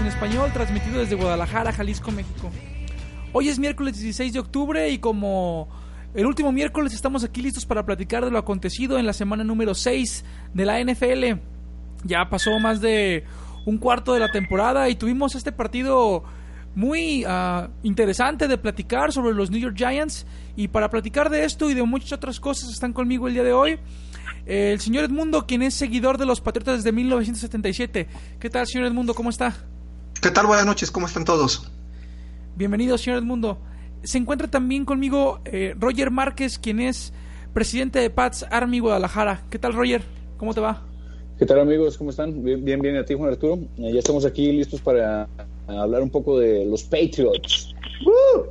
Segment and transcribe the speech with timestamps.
[0.00, 2.50] En español, transmitido desde Guadalajara, Jalisco, México.
[3.32, 5.68] Hoy es miércoles 16 de octubre y como
[6.14, 9.72] el último miércoles estamos aquí listos para platicar de lo acontecido en la semana número
[9.72, 11.38] 6 de la NFL.
[12.02, 13.22] Ya pasó más de
[13.66, 16.24] un cuarto de la temporada y tuvimos este partido
[16.74, 20.26] muy ah, interesante de platicar sobre los New York Giants.
[20.56, 23.52] Y para platicar de esto y de muchas otras cosas están conmigo el día de
[23.52, 23.78] hoy.
[24.44, 28.08] eh, el señor Edmundo, quien es seguidor de los Patriotas desde 1977.
[28.40, 29.14] ¿Qué tal, señor Edmundo?
[29.14, 29.54] ¿Cómo está?
[30.24, 30.46] ¿Qué tal?
[30.46, 31.70] Buenas noches, ¿cómo están todos?
[32.56, 33.58] Bienvenido, señor Edmundo.
[34.04, 37.12] Se encuentra también conmigo eh, Roger Márquez, quien es
[37.52, 39.42] presidente de Pats Army Guadalajara.
[39.50, 40.02] ¿Qué tal, Roger?
[40.38, 40.82] ¿Cómo te va?
[41.38, 41.98] ¿Qué tal amigos?
[41.98, 42.42] ¿Cómo están?
[42.42, 43.58] Bien, bien, bien a ti Juan Arturo.
[43.76, 45.28] Eh, ya estamos aquí listos para
[45.66, 47.74] hablar un poco de los Patriots.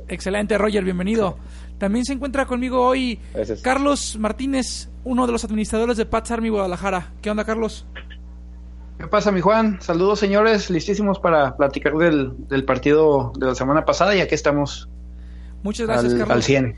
[0.06, 1.38] Excelente, Roger, bienvenido.
[1.78, 3.62] También se encuentra conmigo hoy Gracias.
[3.62, 7.14] Carlos Martínez, uno de los administradores de Pats Army Guadalajara.
[7.20, 7.84] ¿Qué onda, Carlos?
[9.04, 9.82] ¿Qué pasa, mi Juan?
[9.82, 10.70] Saludos, señores.
[10.70, 14.88] Listísimos para platicar del, del partido de la semana pasada y aquí estamos
[15.62, 16.36] Muchas gracias, al, Carlos.
[16.36, 16.76] al 100.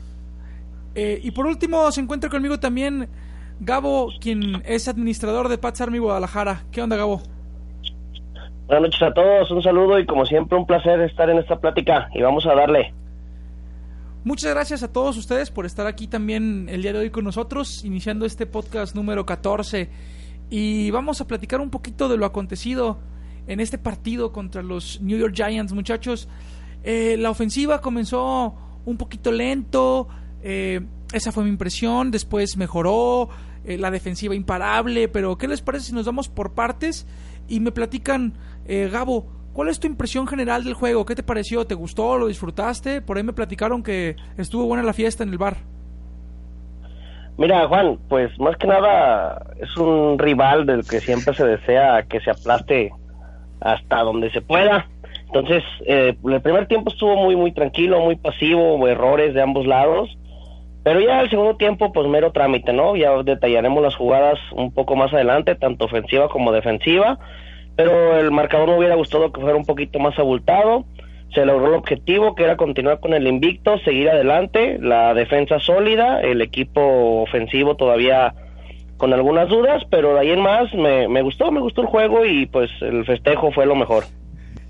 [0.95, 3.07] Eh, y por último, se encuentra conmigo también
[3.61, 6.65] Gabo, quien es administrador de Pats Army Guadalajara.
[6.69, 7.21] ¿Qué onda, Gabo?
[8.65, 12.09] Buenas noches a todos, un saludo y como siempre un placer estar en esta plática
[12.13, 12.93] y vamos a darle.
[14.25, 17.85] Muchas gracias a todos ustedes por estar aquí también el día de hoy con nosotros,
[17.85, 20.16] iniciando este podcast número 14.
[20.49, 22.99] Y vamos a platicar un poquito de lo acontecido
[23.47, 26.27] en este partido contra los New York Giants, muchachos.
[26.83, 30.07] Eh, la ofensiva comenzó un poquito lento,
[30.41, 30.81] eh,
[31.11, 33.29] esa fue mi impresión, después mejoró,
[33.65, 37.05] eh, la defensiva imparable, pero ¿qué les parece si nos vamos por partes
[37.49, 38.33] y me platican,
[38.65, 41.05] eh, Gabo, ¿cuál es tu impresión general del juego?
[41.05, 41.67] ¿Qué te pareció?
[41.67, 42.17] ¿Te gustó?
[42.17, 43.01] ¿Lo disfrutaste?
[43.01, 45.57] Por ahí me platicaron que estuvo buena la fiesta en el bar.
[47.37, 52.19] Mira Juan, pues más que nada es un rival del que siempre se desea que
[52.19, 52.91] se aplaste
[53.61, 54.87] hasta donde se pueda.
[55.27, 60.17] Entonces, eh, el primer tiempo estuvo muy, muy tranquilo, muy pasivo, errores de ambos lados.
[60.83, 62.95] Pero ya el segundo tiempo, pues mero trámite, ¿no?
[62.95, 67.19] Ya detallaremos las jugadas un poco más adelante, tanto ofensiva como defensiva.
[67.75, 70.85] Pero el marcador me hubiera gustado que fuera un poquito más abultado.
[71.33, 76.21] Se logró el objetivo, que era continuar con el invicto, seguir adelante, la defensa sólida,
[76.21, 78.33] el equipo ofensivo todavía
[78.97, 82.25] con algunas dudas, pero de ahí en más me, me gustó, me gustó el juego
[82.25, 84.05] y pues el festejo fue lo mejor.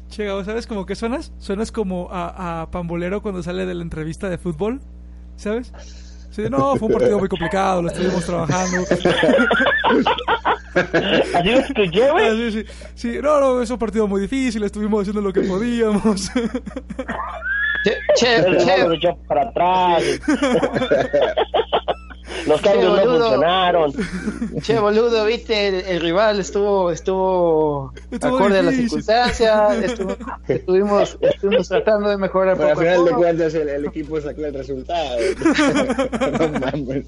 [0.09, 1.33] Che, Gabo, ¿sabes cómo que suenas?
[1.37, 4.81] Suenas como a, a Pambolero cuando sale de la entrevista de fútbol,
[5.35, 5.73] ¿sabes?
[6.37, 8.83] Sí, no, fue un partido muy complicado, lo estuvimos trabajando.
[11.33, 12.51] Así lo escuché, Ah, güey.
[12.51, 16.29] sí, sí, sí, no, no, es un partido muy difícil, estuvimos haciendo lo que podíamos.
[17.83, 20.03] Che, che, che, para atrás.
[22.45, 23.93] Los cambios no funcionaron.
[24.61, 29.01] che, boludo, viste, el, el rival estuvo, estuvo, Estuvo acorde a las difícil.
[29.01, 30.17] circunstancias, estuvo-
[30.47, 34.19] estuvimos, estuvimos tratando de mejorar Pero al poco a final de cuentas el, el equipo
[34.21, 35.17] sacó el resultado.
[36.39, 37.05] no mames.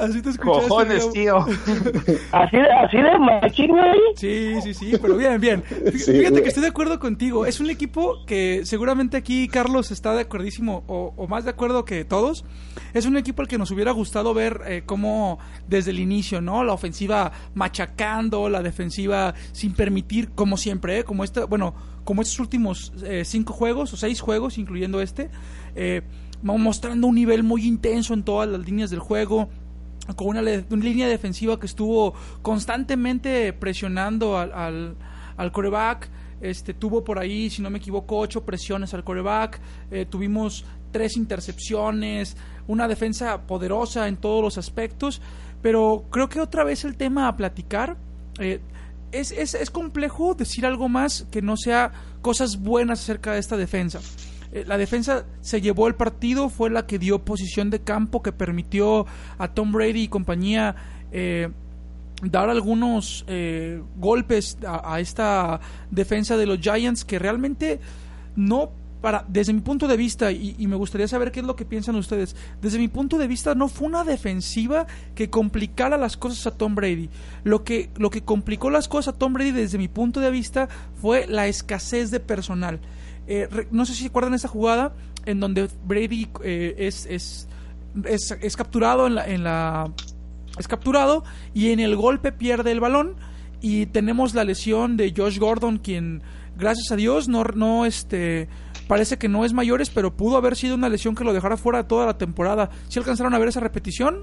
[0.00, 0.68] Así te escuchaste.
[0.68, 1.38] Cojones, tío.
[2.32, 4.00] Así de, así de machín, güey.
[4.16, 5.62] Sí, sí, sí, pero bien, bien.
[5.64, 6.42] Fí- Sí, Fíjate güey.
[6.42, 7.46] que estoy de acuerdo contigo.
[7.46, 11.84] Es un equipo que seguramente aquí Carlos está de acuerdísimo o, o más de acuerdo
[11.84, 12.44] que todos.
[12.92, 15.38] Es un equipo al que nos hubiera gustado ver eh, cómo
[15.68, 16.64] desde el inicio, ¿no?
[16.64, 21.04] La ofensiva machacando, la defensiva sin permitir, como siempre, ¿eh?
[21.04, 21.74] Como esta, bueno,
[22.04, 25.30] como estos últimos eh, cinco juegos o seis juegos, incluyendo este,
[25.76, 26.02] eh,
[26.42, 29.48] mostrando un nivel muy intenso en todas las líneas del juego
[30.16, 34.96] con una, una línea defensiva que estuvo constantemente presionando al, al,
[35.36, 36.10] al coreback.
[36.40, 39.60] Este, tuvo por ahí, si no me equivoco, ocho presiones al coreback.
[40.10, 42.36] Tuvimos tres intercepciones,
[42.66, 45.20] una defensa poderosa en todos los aspectos.
[45.62, 47.96] Pero creo que otra vez el tema a platicar.
[48.38, 48.60] eh,
[49.12, 53.56] es, es, es complejo decir algo más que no sea cosas buenas acerca de esta
[53.56, 54.00] defensa.
[54.52, 58.32] Eh, la defensa se llevó el partido, fue la que dio posición de campo, que
[58.32, 59.06] permitió
[59.38, 60.74] a Tom Brady y compañía
[61.12, 61.48] eh,
[62.22, 67.80] dar algunos eh, golpes a, a, esta defensa de los Giants que realmente
[68.36, 68.70] no
[69.04, 71.94] para desde mi punto de vista y, me gustaría saber qué es lo que piensan
[71.96, 76.56] ustedes desde mi punto de vista no fue una defensiva que complicara las cosas a
[76.56, 77.10] Tom Brady.
[77.42, 80.70] Lo que lo que complicó las cosas a Tom Brady desde mi punto de vista
[81.02, 82.80] fue la escasez de personal.
[83.26, 84.94] Eh, no sé si se acuerdan esa jugada
[85.26, 87.46] en donde Brady eh, es, es,
[88.04, 89.92] es, es capturado en la, en la
[90.56, 93.16] es capturado y en el golpe pierde el balón
[93.60, 96.22] y tenemos la lesión de Josh Gordon quien
[96.56, 98.48] gracias a Dios no no este
[98.86, 101.86] parece que no es mayores pero pudo haber sido una lesión que lo dejara fuera
[101.88, 104.22] toda la temporada ¿si ¿Sí alcanzaron a ver esa repetición?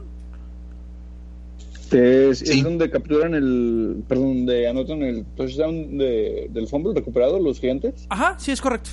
[1.92, 2.60] Es, sí.
[2.60, 8.06] es, donde capturan el perdón donde anotan el touchdown de, del fumble recuperado los gigantes
[8.10, 8.92] ajá sí es correcto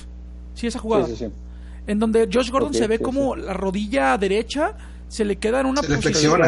[0.53, 1.31] sí esa jugada sí, sí, sí.
[1.87, 4.75] en donde Josh Gordon okay, se ve como la rodilla derecha
[5.09, 6.39] se le queda en una se posición.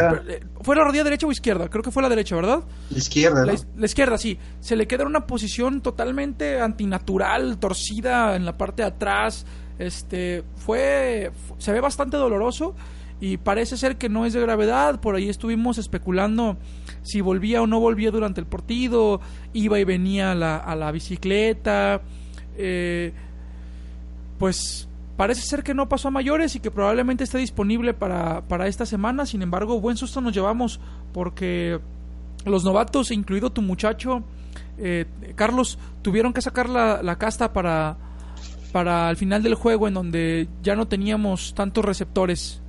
[0.62, 1.68] ¿Fue la rodilla derecha o izquierda?
[1.68, 2.62] Creo que fue la derecha, ¿verdad?
[2.90, 3.44] La izquierda.
[3.44, 4.38] La, la, izquierda, sí.
[4.60, 9.44] Se le queda en una posición totalmente antinatural, torcida en la parte de atrás.
[9.78, 11.32] Este, fue.
[11.58, 12.74] Se ve bastante doloroso
[13.20, 15.00] y parece ser que no es de gravedad.
[15.00, 16.56] Por ahí estuvimos especulando
[17.02, 19.20] si volvía o no volvía durante el partido.
[19.52, 22.00] Iba y venía a la, a la bicicleta.
[22.56, 23.12] Eh,
[24.38, 24.88] pues
[25.22, 28.84] Parece ser que no pasó a mayores y que probablemente esté disponible para, para esta
[28.84, 29.24] semana.
[29.24, 30.80] Sin embargo, buen susto nos llevamos
[31.12, 31.78] porque
[32.44, 34.24] los novatos, incluido tu muchacho,
[34.78, 37.98] eh, Carlos, tuvieron que sacar la, la casta para,
[38.72, 42.60] para el final del juego en donde ya no teníamos tantos receptores.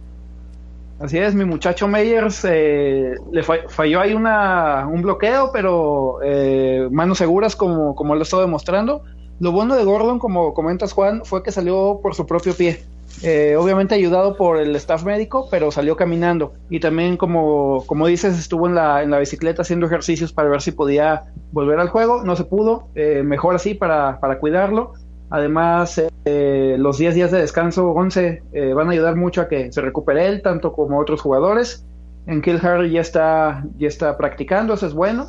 [1.00, 7.18] Así es, mi muchacho Meyers eh, le falló ahí una, un bloqueo, pero eh, manos
[7.18, 9.02] seguras como, como lo he estado demostrando.
[9.40, 12.84] Lo bueno de Gordon, como comentas Juan, fue que salió por su propio pie.
[13.22, 16.54] Eh, obviamente ayudado por el staff médico, pero salió caminando.
[16.70, 20.62] Y también, como, como dices, estuvo en la, en la bicicleta haciendo ejercicios para ver
[20.62, 22.24] si podía volver al juego.
[22.24, 24.94] No se pudo, eh, mejor así para, para cuidarlo.
[25.30, 28.44] Además, eh, los 10 días de descanso, 11,
[28.76, 31.86] van a ayudar mucho a que se recupere él, tanto como otros jugadores.
[32.28, 35.28] En Kill Harry ya está, ya está practicando, eso es bueno.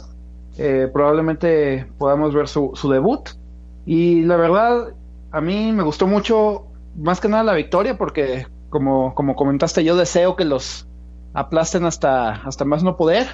[0.93, 3.31] probablemente podamos ver su, su debut.
[3.87, 4.95] Y la verdad,
[5.31, 6.67] a mí me gustó mucho,
[6.97, 10.89] más que nada la victoria, porque como, como comentaste, yo deseo que los
[11.33, 13.27] aplasten hasta, hasta más no poder.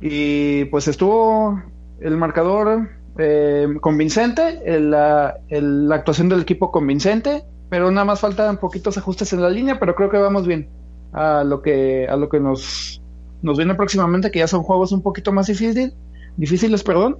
[0.00, 1.62] Y pues estuvo
[2.00, 2.88] el marcador
[3.18, 9.42] eh, convincente, la, la actuación del equipo convincente, pero nada más faltan poquitos ajustes en
[9.42, 10.68] la línea, pero creo que vamos bien
[11.12, 13.02] a lo que, a lo que nos,
[13.42, 15.94] nos viene próximamente, que ya son juegos un poquito más difícil,
[16.36, 17.18] difíciles, perdón,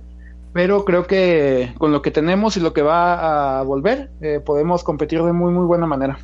[0.52, 4.82] pero creo que con lo que tenemos y lo que va a volver, eh, podemos
[4.82, 6.18] competir de muy, muy buena manera.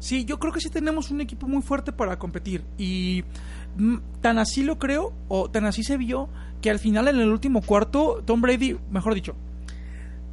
[0.00, 3.24] Sí, yo creo que sí tenemos un equipo muy fuerte para competir y
[4.20, 6.28] tan así lo creo, o tan así se vio,
[6.60, 9.34] que al final en el último cuarto, Tom Brady, mejor dicho,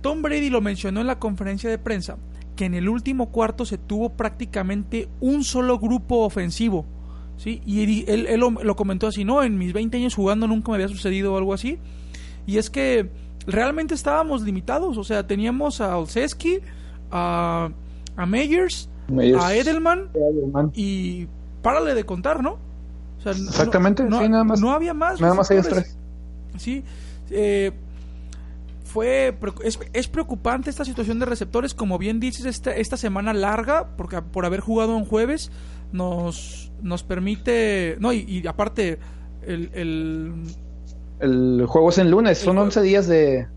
[0.02, 2.18] Tom Brady lo mencionó en la conferencia de prensa,
[2.56, 6.86] que en el último cuarto se tuvo prácticamente un solo grupo ofensivo.
[7.38, 7.62] ¿sí?
[7.66, 10.76] Y él, él lo, lo, comentó así, no, en mis 20 años jugando nunca me
[10.76, 11.80] había sucedido algo así.
[12.48, 13.10] Y es que
[13.47, 14.97] realmente estábamos limitados.
[14.97, 16.59] O sea, teníamos a Olszewski,
[17.12, 17.69] a,
[18.15, 21.28] a Meyers, Meyers, a Edelman, Edelman, y
[21.61, 22.57] párale de contar, ¿no?
[23.18, 24.61] O sea, Exactamente, no, sí, nada más.
[24.61, 25.19] No había más.
[25.19, 25.97] Nada más ellos tres.
[26.57, 26.83] Sí.
[27.30, 27.71] Eh,
[28.83, 33.90] fue es, es, preocupante esta situación de receptores como bien dices esta, esta semana larga
[33.97, 35.52] porque por haber jugado en jueves
[35.92, 38.99] nos nos permite no y, y aparte
[39.42, 40.33] el, el
[41.19, 43.48] el juego es en lunes, son 11 días de,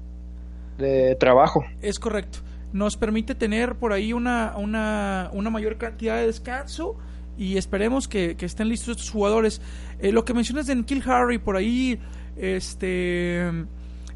[0.79, 1.65] de trabajo.
[1.81, 2.39] Es correcto.
[2.73, 6.97] Nos permite tener por ahí una, una, una mayor cantidad de descanso
[7.37, 9.61] y esperemos que, que estén listos estos jugadores.
[10.01, 11.99] Eh, lo que mencionas de Kill Harry, por ahí,
[12.37, 13.51] este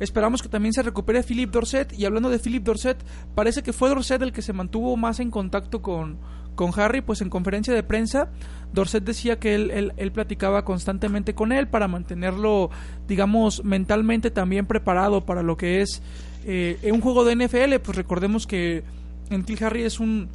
[0.00, 1.92] esperamos que también se recupere Philip Dorset.
[1.96, 2.98] Y hablando de Philip Dorset,
[3.34, 6.18] parece que fue Dorset el que se mantuvo más en contacto con,
[6.54, 8.28] con Harry, pues en conferencia de prensa,
[8.72, 12.70] Dorset decía que él, él, él, platicaba constantemente con él para mantenerlo,
[13.06, 16.02] digamos, mentalmente también preparado para lo que es
[16.44, 17.76] eh, un juego de NFL.
[17.82, 18.82] Pues recordemos que
[19.30, 20.28] en Kill Harry es un,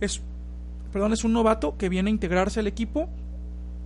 [0.00, 0.22] es,
[0.92, 3.08] perdón, es un novato que viene a integrarse al equipo.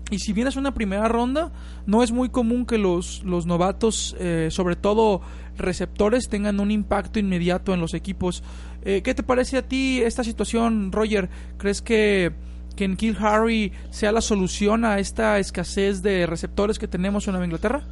[0.09, 1.53] Y si bien es una primera ronda,
[1.85, 5.21] no es muy común que los, los novatos, eh, sobre todo
[5.57, 8.45] receptores, tengan un impacto inmediato en los equipos.
[8.85, 11.29] Eh, ¿Qué te parece a ti esta situación, Roger?
[11.59, 12.33] ¿Crees que,
[12.77, 17.33] que en Kill Harry sea la solución a esta escasez de receptores que tenemos en
[17.33, 17.83] Nueva Inglaterra?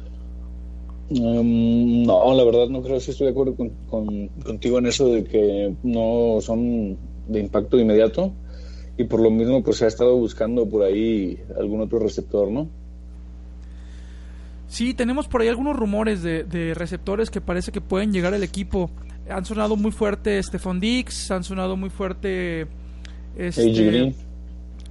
[1.09, 5.07] Um, no, la verdad no creo si estoy de acuerdo con, con, contigo en eso
[5.09, 8.31] de que no son de impacto inmediato
[8.97, 12.69] y por lo mismo pues se ha estado buscando por ahí algún otro receptor, ¿no?
[14.67, 18.89] Sí, tenemos por ahí algunos rumores de, receptores que parece que pueden llegar al equipo.
[19.29, 22.67] Han sonado muy fuerte Stephon Dix, han sonado muy fuerte
[23.37, 24.15] este, AJ Green.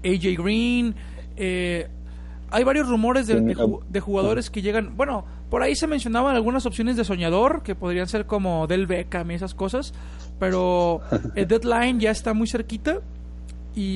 [0.05, 0.95] AJ Green
[1.37, 1.89] eh,
[2.51, 4.97] hay varios rumores de, de, jugadores que llegan.
[4.97, 9.33] Bueno, por ahí se mencionaban algunas opciones de soñador que podrían ser como Del Beckham
[9.33, 9.93] y esas cosas.
[10.39, 11.01] Pero
[11.35, 13.01] el deadline ya está muy cerquita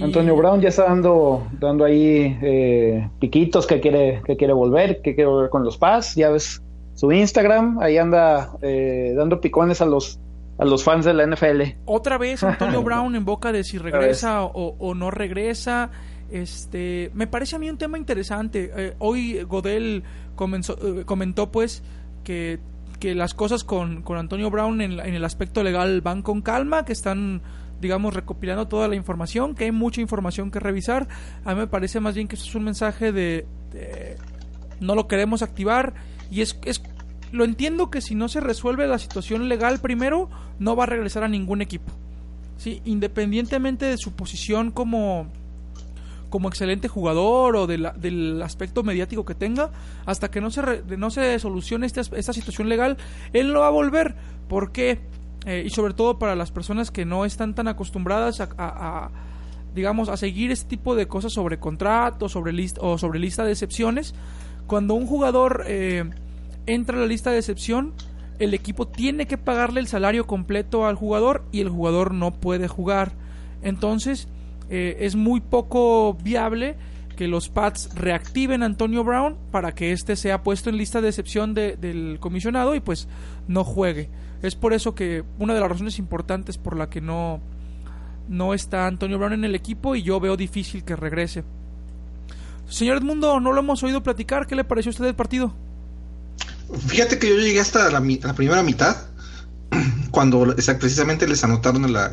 [0.02, 5.14] Antonio Brown ya está dando, dando ahí eh, piquitos que quiere, que quiere volver, que
[5.14, 6.16] quiere volver con los Paz.
[6.16, 6.62] Ya ves
[6.94, 10.18] su Instagram, ahí anda eh, dando picones a los,
[10.58, 11.62] a los fans de la NFL.
[11.84, 15.90] Otra vez Antonio Brown en boca de si regresa o, no regresa.
[16.30, 18.70] Este, me parece a mí un tema interesante.
[18.76, 20.02] Eh, hoy Godel
[20.34, 21.82] comenzó, comentó pues
[22.24, 22.58] que,
[23.00, 26.84] que las cosas con, con Antonio Brown en, en el aspecto legal van con calma,
[26.84, 27.40] que están
[27.80, 31.08] digamos, recopilando toda la información, que hay mucha información que revisar.
[31.44, 33.46] A mí me parece más bien que eso es un mensaje de,
[34.80, 35.94] no lo queremos activar
[36.30, 36.82] y es, es
[37.32, 41.24] lo entiendo que si no se resuelve la situación legal primero, no va a regresar
[41.24, 41.92] a ningún equipo.
[42.56, 42.82] ¿sí?
[42.84, 45.26] Independientemente de su posición como,
[46.28, 49.70] como excelente jugador o del aspecto mediático que tenga,
[50.04, 50.62] hasta que no se,
[50.96, 52.98] no se solucione esta, esta situación legal,
[53.32, 54.14] él no va a volver.
[54.48, 55.00] ¿Por qué?
[55.46, 59.10] Eh, y sobre todo para las personas que no están tan acostumbradas a,
[59.74, 63.52] digamos, a seguir este tipo de cosas sobre contrato sobre lista, o sobre lista de
[63.52, 64.14] excepciones.
[64.66, 66.10] Cuando un jugador eh,
[66.68, 67.94] entra a la lista de excepción,
[68.38, 72.68] el equipo tiene que pagarle el salario completo al jugador y el jugador no puede
[72.68, 73.12] jugar.
[73.62, 74.28] Entonces,
[74.70, 76.76] eh, es muy poco viable
[77.16, 81.08] que los Pats reactiven a Antonio Brown para que éste sea puesto en lista de
[81.08, 83.08] excepción del comisionado y pues
[83.48, 84.08] no juegue.
[84.40, 87.40] Es por eso que una de las razones importantes por la que no,
[88.28, 91.42] no está Antonio Brown en el equipo y yo veo difícil que regrese.
[92.68, 94.46] Señor Edmundo, no lo hemos oído platicar.
[94.46, 95.54] ¿Qué le pareció a usted el partido?
[96.86, 98.00] Fíjate que yo llegué hasta la,
[98.34, 98.96] primera mitad,
[100.10, 102.12] cuando precisamente les anotaron la,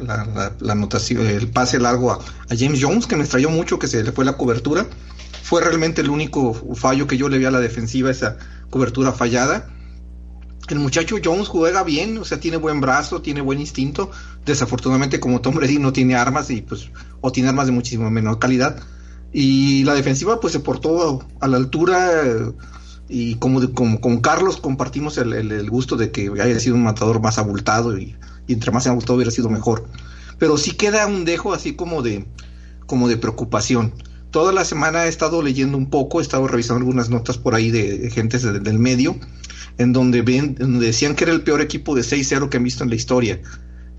[0.69, 4.11] anotación, el pase largo a, a, James Jones, que me extrañó mucho que se le
[4.11, 4.85] fue la cobertura.
[5.43, 8.37] Fue realmente el único fallo que yo le vi a la defensiva, esa
[8.69, 9.67] cobertura fallada
[10.69, 14.09] el muchacho Jones juega bien, o sea, tiene buen brazo, tiene buen instinto.
[14.45, 16.89] Desafortunadamente, como Tom Brady no tiene armas y pues,
[17.21, 18.81] o tiene armas de muchísimo menor calidad.
[19.31, 22.23] Y la defensiva pues se portó a la altura
[23.07, 27.37] y como, como con Carlos compartimos el, gusto de que haya sido un matador más
[27.37, 28.15] abultado y,
[28.47, 29.85] entre más abultado hubiera sido mejor.
[30.37, 32.25] Pero sí queda un dejo así como de,
[32.85, 33.93] como de preocupación.
[34.31, 37.71] Toda la semana he estado leyendo un poco, he estado revisando algunas notas por ahí
[37.71, 39.15] de, gente del medio
[39.77, 42.89] en donde, ven, decían que era el peor equipo de 6-0 que han visto en
[42.89, 43.41] la historia.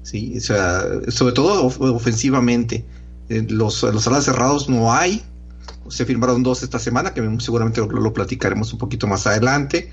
[0.02, 0.34] ¿sí?
[0.36, 2.84] O sea, sobre todo ofensivamente.
[3.28, 5.22] Eh, los, los alas cerrados no hay.
[5.90, 9.90] Se firmaron dos esta semana, que seguramente lo, platicaremos un poquito más adelante.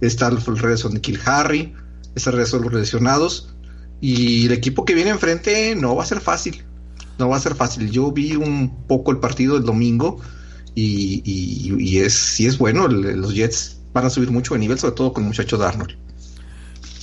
[0.00, 1.74] Está el, regreso de Nikhil Harry,
[2.14, 3.54] está el regreso de los lesionados.
[4.00, 6.64] Y el equipo que viene enfrente no va a ser fácil.
[7.18, 7.90] No va a ser fácil.
[7.90, 10.20] Yo vi un poco el partido el domingo
[10.74, 12.88] y, y, es, sí es bueno.
[12.88, 15.96] los Jets van a subir mucho de nivel, sobre todo con el muchacho Darnold.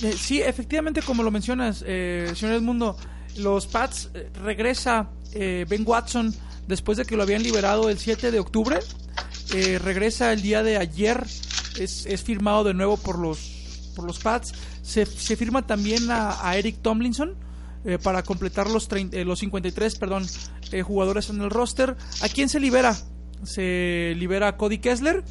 [0.02, 2.96] Eh, sí, efectivamente, como lo mencionas, eh, señor Edmundo,
[3.36, 6.32] los Pats eh, regresa eh, Ben Watson
[6.66, 8.78] después de que lo habían liberado el 7 de octubre.
[9.82, 11.24] regresa el día de ayer,
[11.78, 14.52] es, es, firmado de nuevo por los, por los Pats.
[14.82, 17.34] Se, se firma también a, Eric Tomlinson.
[18.02, 20.26] para completar los, los 53 perdón,
[20.84, 21.96] jugadores en el roster.
[22.22, 22.96] ¿A quién se libera?
[23.42, 25.22] Se libera a Cody Kessler,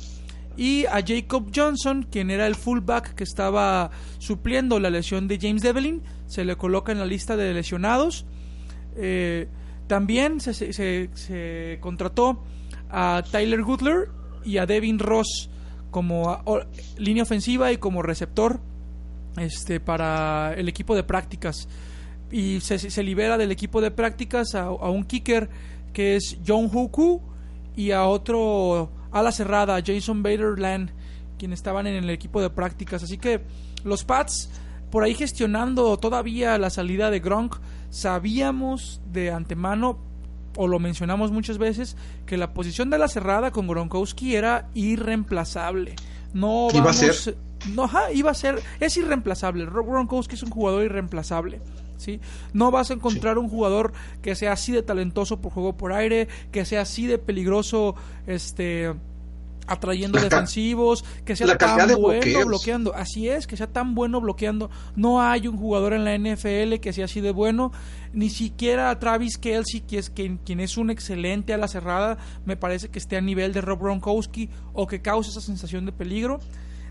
[0.56, 5.64] y a Jacob Johnson, quien era el fullback que estaba supliendo la lesión de James
[5.64, 8.26] Devlin, se le coloca en la lista de lesionados.
[8.96, 9.48] Eh,
[9.94, 12.44] también se, contrató
[12.90, 14.10] a Tyler Goodler
[14.44, 15.52] y a Devin Ross
[15.92, 16.42] como
[16.98, 18.60] línea ofensiva y como receptor
[19.38, 21.68] este, para el equipo de prácticas.
[22.32, 25.48] Y se, libera del equipo de prácticas a, a un kicker
[25.94, 27.22] que es John Huku
[27.76, 30.90] y a otro a la cerrada, Jason Baderland,
[31.38, 33.04] quien estaban en el equipo de prácticas.
[33.04, 33.42] Así que
[33.84, 34.50] los Pats,
[34.94, 37.56] por ahí gestionando todavía la salida de Gronk,
[37.90, 39.98] sabíamos de antemano,
[40.56, 41.98] o lo mencionamos muchas veces,
[42.28, 45.96] que la posición de la cerrada con Gronkowski era irreemplazable.
[46.36, 47.36] No iba a ser.
[47.74, 48.62] No, iba a ser.
[48.80, 49.66] Es irreemplazable.
[49.66, 51.60] Rob Gronkowski es un jugador irreemplazable.
[51.98, 52.20] ¿sí?
[52.54, 56.28] No vas a encontrar un jugador que sea así de talentoso por juego por aire,
[56.52, 57.96] que sea así de peligroso
[58.28, 58.94] este
[59.68, 62.46] atrayendo La defensivos, que sea tan de bueno bloqueos.
[62.46, 62.94] bloqueando.
[62.96, 64.70] Así es, que sea tan bueno bloqueando.
[64.96, 67.72] No hay un jugador en la NFL que sea así de bueno,
[68.14, 72.58] ni siquiera Travis Kelsey, que es quien, quien es un excelente a la cerrada, me
[72.58, 76.40] parece que esté a nivel de Rob Gronkowski o que cause esa sensación de peligro.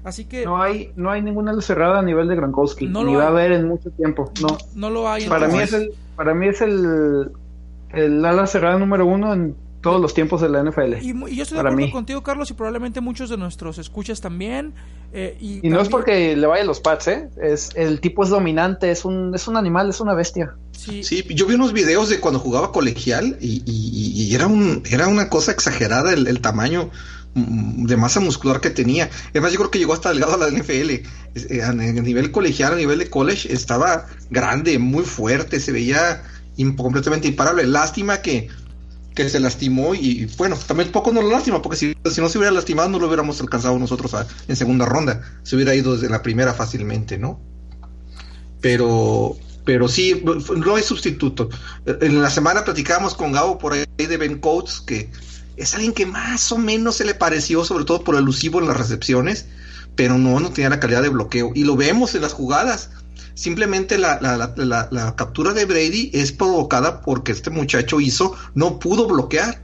[0.05, 2.89] Así que No hay, no hay ninguna ala cerrada a nivel de Gronkowski.
[2.89, 4.33] No ni lo va a haber en mucho tiempo.
[4.43, 4.59] No.
[4.75, 5.29] no lo hay.
[5.29, 7.31] Para mí entonces- es el, para mí es el,
[7.91, 10.95] el ala cerrada número uno en todos los tiempos de la NFL.
[11.03, 11.91] Y, yo estoy de acuerdo mí.
[11.91, 14.73] contigo, Carlos, y probablemente muchos de nuestros escuchas también.
[15.13, 17.29] eh, y Y no es porque le vaya los Pats, ¿eh?
[17.43, 20.55] Es, el tipo es dominante, es un, es un animal, es una bestia.
[20.71, 24.83] Sí, Sí, yo vi unos videos de cuando jugaba colegial y, y- y era un
[24.91, 26.91] era una cosa exagerada el, el tamaño
[27.35, 29.11] mm, de masa muscular que tenía.
[29.31, 30.91] Además, yo creo que llegó hasta delgado a la NFL.
[31.35, 36.23] Eh, A, nivel colegial, a nivel de college, estaba grande, muy fuerte, se veía
[36.77, 37.67] completamente imparable.
[37.67, 38.49] Lástima que,
[39.15, 42.39] que se lastimó y bueno, también poco no lo lastima, porque si, si no se
[42.39, 44.15] hubiera lastimado no lo hubiéramos alcanzado nosotros
[44.49, 45.23] en segunda ronda.
[45.43, 47.41] Se hubiera ido desde la primera fácilmente, ¿no?
[48.63, 50.25] pero pero sí
[50.57, 51.51] no hay sustituto
[51.85, 55.11] en la semana platicábamos con Gabo por ahí de Ben Coates que
[55.57, 58.77] es alguien que más o menos se le pareció sobre todo por elusivo en las
[58.77, 59.47] recepciones
[59.95, 62.91] pero no no tenía la calidad de bloqueo y lo vemos en las jugadas
[63.35, 68.35] simplemente la, la, la, la- la captura de Brady es provocada porque este muchacho hizo
[68.55, 69.63] no pudo bloquear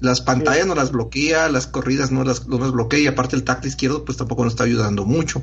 [0.00, 3.42] las pantallas no las bloquea, las corridas no las, no las bloquea y aparte el
[3.42, 5.42] tacto izquierdo pues tampoco nos está ayudando mucho.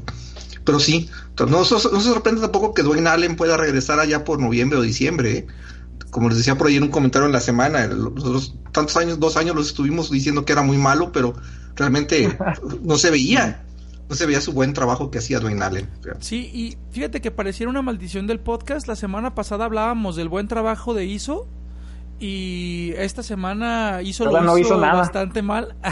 [0.64, 4.80] Pero sí, no, no se sorprende tampoco que Dwayne Allen pueda regresar allá por noviembre
[4.80, 5.38] o diciembre.
[5.40, 5.48] ¿eh?
[6.10, 9.36] Como les decía por ahí en un comentario en la semana, nosotros tantos años, dos
[9.36, 11.36] años los estuvimos diciendo que era muy malo, pero
[11.76, 12.38] realmente
[12.82, 13.65] no se veía,
[14.10, 15.90] no se veía su buen trabajo que hacía Dwayne Allen.
[16.20, 18.88] Sí, y fíjate que pareciera una maldición del podcast.
[18.88, 21.48] La semana pasada hablábamos del buen trabajo de ISO.
[22.20, 25.00] Y esta semana hizo lo no hizo nada.
[25.00, 25.76] bastante mal.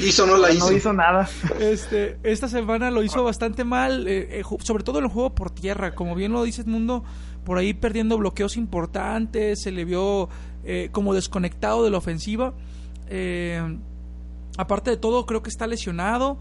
[0.00, 0.70] Hizo no la hizo.
[0.70, 1.28] No hizo nada.
[1.60, 5.50] Este, esta semana lo hizo bastante mal, eh, eh, sobre todo en el juego por
[5.50, 5.94] tierra.
[5.94, 7.04] Como bien lo dices, Mundo,
[7.44, 10.28] por ahí perdiendo bloqueos importantes, se le vio
[10.64, 12.54] eh, como desconectado de la ofensiva.
[13.08, 13.78] Eh,
[14.56, 16.38] aparte de todo, creo que está lesionado.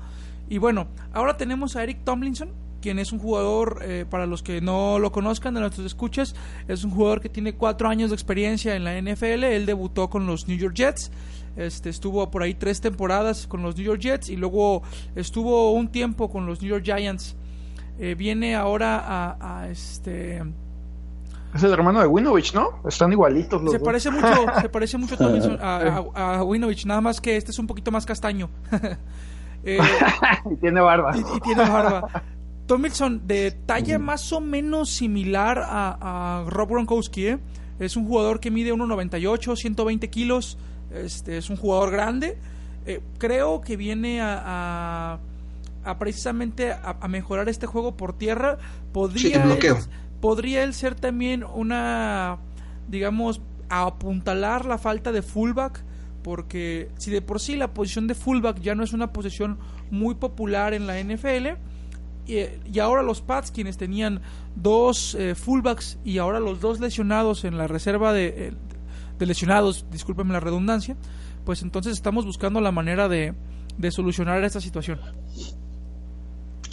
[0.50, 2.50] Y bueno, ahora tenemos a Eric Tomlinson,
[2.82, 6.36] quien es un jugador, eh, para los que no lo conozcan de nuestros escuchas,
[6.68, 9.44] es un jugador que tiene cuatro años de experiencia en la NFL.
[9.46, 11.12] Él debutó con los New York Jets.
[11.56, 14.82] Este, estuvo por ahí tres temporadas con los New York Jets y luego
[15.16, 17.36] estuvo un tiempo con los New York Giants.
[18.00, 20.42] Eh, viene ahora a, a este
[21.54, 22.80] Es el hermano de Winovich, ¿no?
[22.88, 23.86] Están igualitos los se dos.
[23.86, 24.28] parece mucho
[24.62, 27.68] se parece mucho a, Tomlinson- a, a- a Winovich, nada más que este es un
[27.68, 28.50] poquito más castaño
[29.66, 29.78] Eh,
[30.52, 31.16] y tiene barba.
[31.16, 32.24] y, y tiene barba
[32.66, 37.40] Tomlinson de talla más o menos similar a, a Rob Gronkowski ¿eh?
[37.80, 40.58] es un jugador que mide 1.98 120 kilos
[40.94, 42.38] este es un jugador grande
[42.86, 45.20] Eh, creo que viene a, a-
[45.86, 48.58] a precisamente a, a mejorar este juego por tierra
[48.92, 49.78] podría Sí, el bloqueo.
[49.78, 49.84] él-
[50.24, 52.38] podría él ser también una
[52.88, 55.84] digamos apuntalar la falta de fullback
[56.24, 59.60] porque si de por sí la posición de fullback ya no es una posición
[59.92, 61.60] muy popular en la NFL
[62.26, 62.38] y,
[62.72, 64.22] y ahora los Pats quienes tenían
[64.56, 68.54] dos eh, fullbacks y ahora los dos lesionados en la reserva de, eh,
[69.20, 70.96] de lesionados, discúlpenme la redundancia,
[71.44, 73.34] pues entonces estamos buscando la manera de,
[73.78, 75.02] de solucionar esta situación.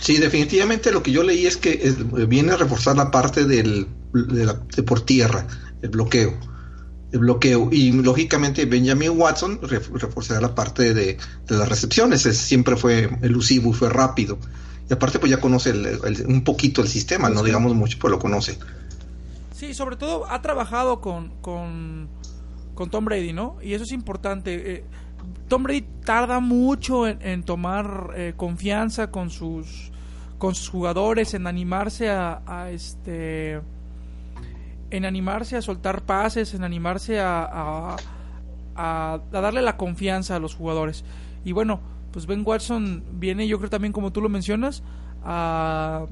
[0.01, 3.87] Sí, definitivamente lo que yo leí es que es- viene a reforzar la parte del,
[4.13, 5.47] de, la- de por tierra,
[5.83, 6.39] el bloqueo.
[7.13, 7.69] El bloqueo.
[7.73, 12.25] Y lógicamente Benjamin Watson ref- reforzará la parte de, de las recepciones.
[12.27, 14.39] Es- siempre fue elusivo y fue rápido.
[14.89, 18.13] Y aparte, pues ya conoce el- el- un poquito el sistema, no digamos mucho, pero
[18.13, 18.59] lo conoce.
[19.55, 22.09] Sí, sobre todo ha trabajado con, con,
[22.75, 23.57] con Tom Brady, ¿no?
[23.63, 24.73] Y eso es importante.
[24.73, 24.85] Eh,
[25.51, 29.91] Tom Brady tarda mucho en, tomar eh, confianza con sus
[30.39, 33.61] con sus jugadores, en animarse a, a, este
[34.91, 37.97] en animarse a soltar pases, en animarse a, a,
[38.77, 41.05] a- a darle la confianza a los jugadores.
[41.45, 41.81] Y bueno,
[42.13, 44.83] pues Ben Watson viene, yo creo también como tú lo mencionas,
[45.25, 46.07] a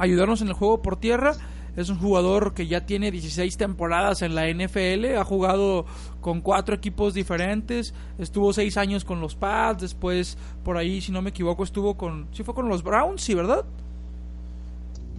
[0.00, 1.34] ayudarnos en el juego por tierra.
[1.76, 5.86] Es un jugador que ya tiene 16 temporadas en la NFL, ha jugado
[6.20, 11.22] con cuatro equipos diferentes, estuvo seis años con los Pats, después por ahí, si no
[11.22, 13.64] me equivoco, estuvo con, sí fue con los Browns, sí, ¿verdad?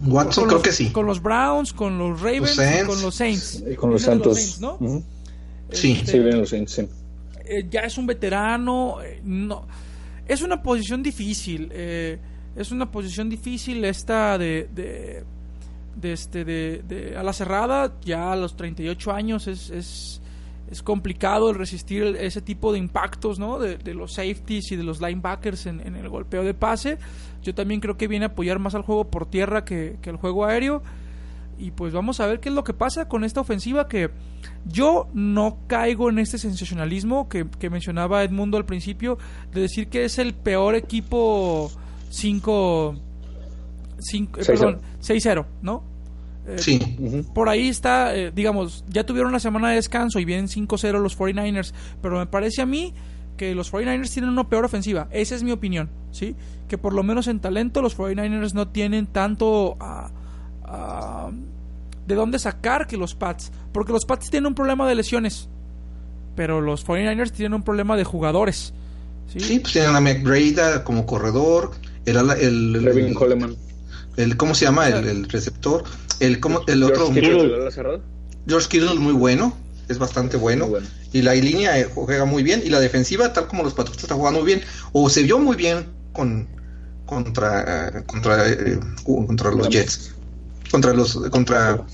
[0.06, 0.90] Watson Con creo los- que sí.
[0.92, 3.64] Con los Browns, con los Ravens Los y con los Saints.
[3.70, 4.36] Y con los Santos.
[4.36, 4.74] Saints, ¿no?
[4.74, 5.02] Ujú.
[5.70, 5.92] Sí.
[5.92, 6.88] Este, Sí, vienen los Saints, sí.
[7.46, 8.98] eh, ya es un veterano.
[9.02, 9.66] eh, no,
[10.26, 11.68] es una posición difícil.
[11.72, 12.18] eh,
[12.56, 15.24] es una posición difícil esta de, de,
[15.96, 17.94] de este de, de a la cerrada.
[18.04, 20.22] Ya a los 38 años es, es,
[20.70, 23.58] es complicado el resistir ese tipo de impactos, ¿no?
[23.58, 26.98] De, los safeties y de los linebackers en, el golpeo de pase.
[27.42, 30.16] Yo también creo que viene a apoyar más al juego por tierra que, que al
[30.16, 30.82] juego aéreo.
[31.58, 34.10] Y pues vamos a ver qué es lo que pasa con esta ofensiva que
[34.66, 39.18] yo no caigo en este sensacionalismo que, mencionaba Edmundo al principio
[39.52, 41.70] de decir que es el peor equipo
[42.10, 42.96] 5
[44.46, 45.82] perdón, 6-0, ¿no?
[46.46, 46.78] Eh, sí.
[47.34, 51.18] Por ahí está, eh, digamos, ya tuvieron una semana de descanso y vienen 5-0 los
[51.18, 52.92] 49ers, pero me parece a mí
[53.36, 55.08] que los 49ers tienen una peor ofensiva.
[55.10, 56.36] Esa es mi opinión, ¿sí?
[56.68, 60.10] Que por lo menos en talento los 49ers no tienen tanto ah,
[60.64, 61.30] ah,
[62.06, 65.48] de dónde sacar que los Pats, porque los Pats tienen un problema de lesiones,
[66.36, 68.74] pero los 49ers tienen un problema de jugadores.
[69.26, 71.72] Sí, pues tienen a McBride como corredor,
[72.04, 73.56] era el, el, Coleman.
[74.16, 74.88] El, ¿cómo se llama?
[74.88, 75.84] El, receptor
[76.20, 77.10] el, como, el otro.
[78.46, 79.56] George Kittle, muy bueno.
[79.88, 80.68] Es bastante bueno.
[81.12, 82.62] Y la línea eh, juega muy bien.
[82.64, 84.62] Y la defensiva, tal como los Patriotas están jugando muy bien.
[84.92, 86.48] O se vio muy bien con
[87.06, 90.14] contra contra eh, contra los Jets.
[90.70, 91.84] Contra los contra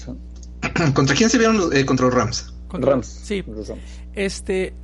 [0.95, 2.55] contra quién se vieron eh, contra los Rams.
[2.73, 3.07] Rams.
[3.07, 3.43] Sí.
[4.15, 4.75] Este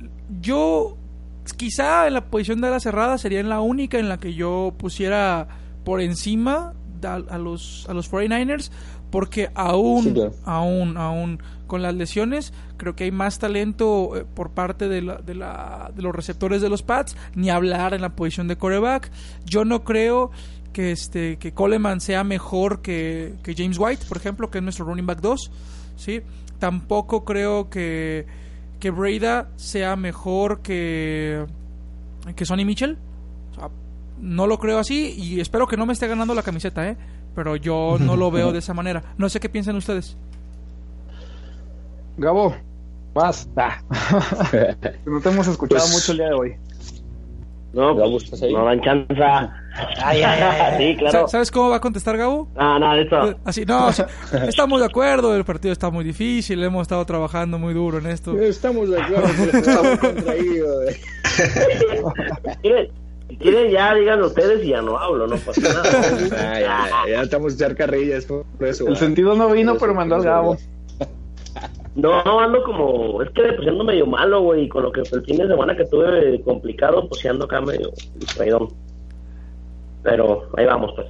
[0.41, 0.97] yo
[1.55, 5.47] quizá en la posición de la cerrada sería la única en la que yo pusiera
[5.85, 6.73] por encima
[7.03, 8.71] a, los a los 49ers
[9.09, 14.87] porque aún, aún, aún con las lesiones, creo que hay más talento eh, por parte
[14.87, 18.47] de, la, de, la, de los receptores de los Pats, ni hablar en la posición
[18.47, 19.11] de coreback.
[19.45, 20.31] Yo no creo
[20.73, 24.85] que este que Coleman sea mejor que, que James White, por ejemplo, que es nuestro
[24.85, 25.51] running back 2,
[25.95, 26.21] ¿sí?
[26.59, 28.25] Tampoco creo que
[28.79, 31.45] que Breda sea mejor que
[32.35, 32.97] que Sonny Mitchell.
[34.19, 36.97] No lo creo así y espero que no me esté ganando la camiseta, ¿eh?
[37.37, 39.03] pero yo no lo veo de esa manera.
[39.15, 40.17] No sé qué piensan ustedes.
[42.17, 42.55] Gabo,
[43.13, 43.47] más.
[45.05, 46.55] no te hemos escuchado pues, mucho el día de hoy.
[47.73, 49.53] No, pues, no dan chanza.
[50.03, 51.27] Ay, ay, ay, sí, claro.
[51.27, 52.47] ¿Sabes cómo va a contestar Gabo?
[52.55, 53.35] Ah, nada, eso.
[53.45, 53.89] Así, no,
[54.47, 58.35] estamos de acuerdo, el partido está muy difícil, hemos estado trabajando muy duro en esto.
[58.39, 59.27] Estamos de acuerdo,
[59.59, 60.95] estamos contraídos.
[63.29, 66.59] Si quieren ya digan ustedes y ya no hablo, no pasa nada.
[67.07, 68.87] ya, estamos echar carrillas por eso.
[68.87, 70.57] El sentido no vino, pero mandó al Gabo.
[71.95, 75.37] No, ando como, es que pues ando medio malo, güey, con lo que el fin
[75.37, 78.67] de semana que tuve complicado, pues ando acá medio distraído.
[80.03, 81.07] Pero ahí vamos, pues.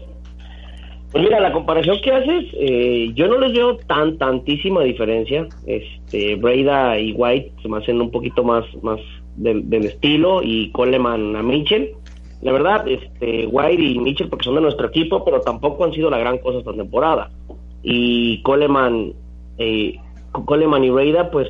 [1.12, 5.48] Pues mira, la comparación que haces, eh, yo no les veo tan tantísima diferencia.
[5.66, 9.00] Este, Breda y White se me hacen un poquito más, más
[9.36, 11.96] del, del estilo y Coleman a Mitchell.
[12.42, 16.10] La verdad, este, White y Mitchell porque son de nuestro equipo, pero tampoco han sido
[16.10, 17.30] la gran cosa esta temporada.
[17.84, 19.14] Y Coleman,
[19.58, 20.00] eh,
[20.46, 21.48] Coleman y Reida, pues,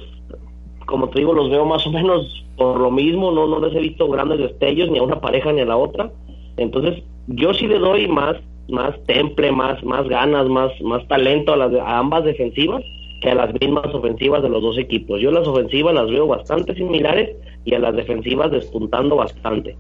[0.86, 3.80] como te digo, los veo más o menos por lo mismo, no, no les he
[3.80, 6.12] visto grandes destellos ni a una pareja ni a la otra.
[6.58, 8.38] Entonces, yo sí le doy más,
[8.70, 12.84] más temple, más, más ganas, más, más talento a, las, a ambas defensivas
[13.22, 15.20] que a las mismas ofensivas de los dos equipos.
[15.22, 19.76] Yo las ofensivas las veo bastante similares y a las defensivas despuntando bastante.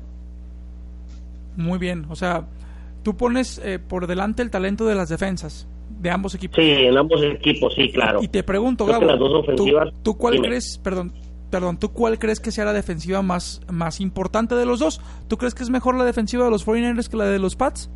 [1.57, 2.47] Muy bien, o sea,
[3.03, 6.55] tú pones eh, por delante el talento de las defensas de ambos equipos.
[6.63, 8.21] Sí, en ambos equipos, sí, claro.
[8.21, 9.07] Y te pregunto, Gabo,
[10.03, 11.13] ¿tú, cuál crees, perdón,
[11.49, 15.01] perdón, tú cuál crees que sea la defensiva más, más importante de los dos?
[15.27, 17.89] ¿Tú crees que es mejor la defensiva de los 49ers que la de los Pats?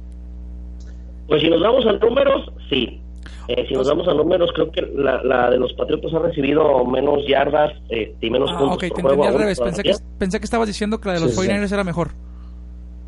[1.28, 3.00] Pues si nos vamos a números, sí.
[3.48, 7.20] Eh, si nos vamos a números, creo que la, de los Patriotas ha recibido menos
[7.28, 8.76] yardas eh, y menos ah, puntos.
[8.78, 9.60] Ok, te entendí al revés.
[9.60, 12.12] Pensé que, pensé que estabas diciendo que la de los 49ers era mejor.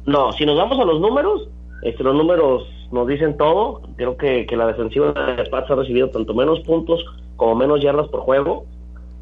[0.05, 1.47] No, si nos vamos a los números,
[1.81, 3.81] este, los números nos dicen todo.
[3.97, 7.03] Creo que, que la defensiva de Pats ha recibido tanto menos puntos
[7.35, 8.65] como menos yardas por juego.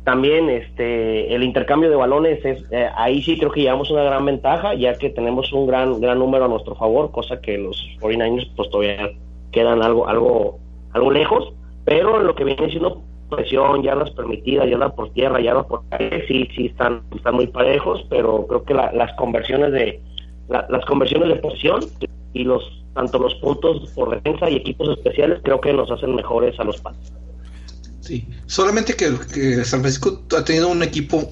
[0.04, 4.26] También este el intercambio de balones es eh, ahí sí creo que llevamos una gran
[4.26, 8.50] ventaja ya que tenemos un gran gran número a nuestro favor, cosa que los 49ers
[8.56, 9.12] pues todavía
[9.52, 10.60] quedan algo algo
[10.94, 11.54] algo lejos,
[11.86, 16.50] pero lo que viene siendo presión, yardas permitidas, yardas por tierra, yardas por aire, sí
[16.56, 20.02] sí están están muy parejos, pero creo que las conversiones de
[20.52, 21.86] las conversiones de posición
[22.34, 26.60] y los tanto los puntos por defensa y equipos especiales creo que nos hacen mejores
[26.60, 26.98] a los Pats.
[28.02, 31.32] Sí, solamente que, San Francisco ha tenido un equipo,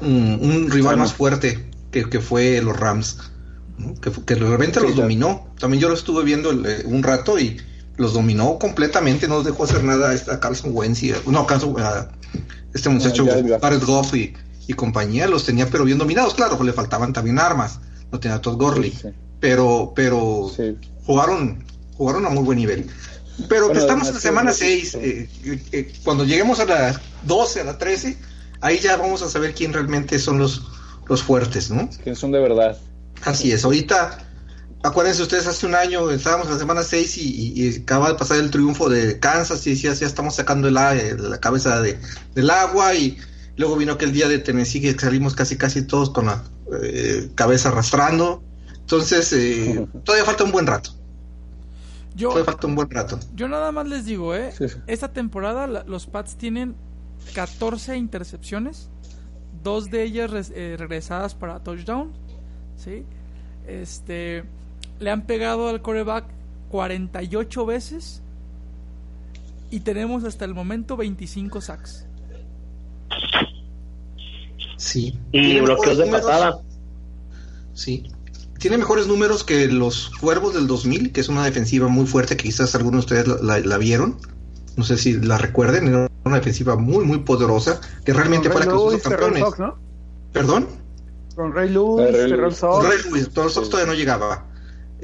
[0.00, 3.30] un, rival más fuerte que, fue los Rams,
[4.00, 5.48] que, que realmente los dominó.
[5.58, 7.58] También yo lo estuve viendo eh, un rato y
[7.96, 12.08] los dominó completamente, no dejó hacer nada a Carlson Wentz y, no, a
[12.72, 13.26] este muchacho
[13.60, 14.32] Jared Goff y,
[14.68, 17.80] y compañía, los tenía pero bien dominados, claro, le faltaban también armas
[18.12, 18.92] no tenía Todd Gurley,
[19.38, 20.50] pero, pero
[21.04, 21.64] jugaron,
[21.96, 22.86] jugaron a muy buen nivel.
[23.48, 25.28] Pero que estamos en la semana 6, eh,
[25.72, 28.16] eh, cuando lleguemos a las 12, a las 13,
[28.60, 30.62] ahí ya vamos a saber quién realmente son los,
[31.08, 31.88] los fuertes, ¿no?
[32.02, 32.76] ¿Quién son de verdad?
[33.22, 34.18] Así es, ahorita,
[34.82, 38.38] acuérdense ustedes, hace un año estábamos en la semana 6 y, y, acaba de pasar
[38.38, 41.98] el triunfo de Kansas y decías, ya estamos sacando el, la cabeza de,
[42.34, 43.16] del agua y
[43.60, 46.42] luego vino aquel día de Tennessee que salimos casi casi todos con la
[46.82, 48.42] eh, cabeza arrastrando.
[48.72, 50.90] Entonces, eh, todavía falta un buen rato.
[52.16, 53.20] Yo, todavía falta un buen rato.
[53.34, 54.52] Yo nada más les digo, ¿eh?
[54.86, 56.74] Esta temporada los Pats tienen
[57.34, 58.88] 14 intercepciones,
[59.62, 62.12] dos de ellas eh, regresadas para touchdown,
[62.76, 63.04] ¿sí?
[63.66, 64.44] Este,
[64.98, 66.24] le han pegado al coreback
[66.70, 68.22] 48 veces
[69.70, 72.06] y tenemos hasta el momento 25 sacks.
[74.76, 75.18] Sí.
[75.32, 76.58] Y bloqueos de patada.
[77.74, 78.10] Sí.
[78.58, 82.44] Tiene mejores números que los Cuervos del 2000, que es una defensiva muy fuerte que
[82.44, 84.18] quizás algunos de ustedes la, vieron.
[84.76, 88.66] No sé si la recuerden, era una defensiva muy, muy poderosa, que realmente fue la
[88.66, 89.44] que hizo campeones.
[90.32, 90.68] ¿Perdón?
[91.34, 92.86] Con Ray Lewis, Ray Sox.
[92.86, 94.49] Ray Lewis, Sox todavía no llegaba.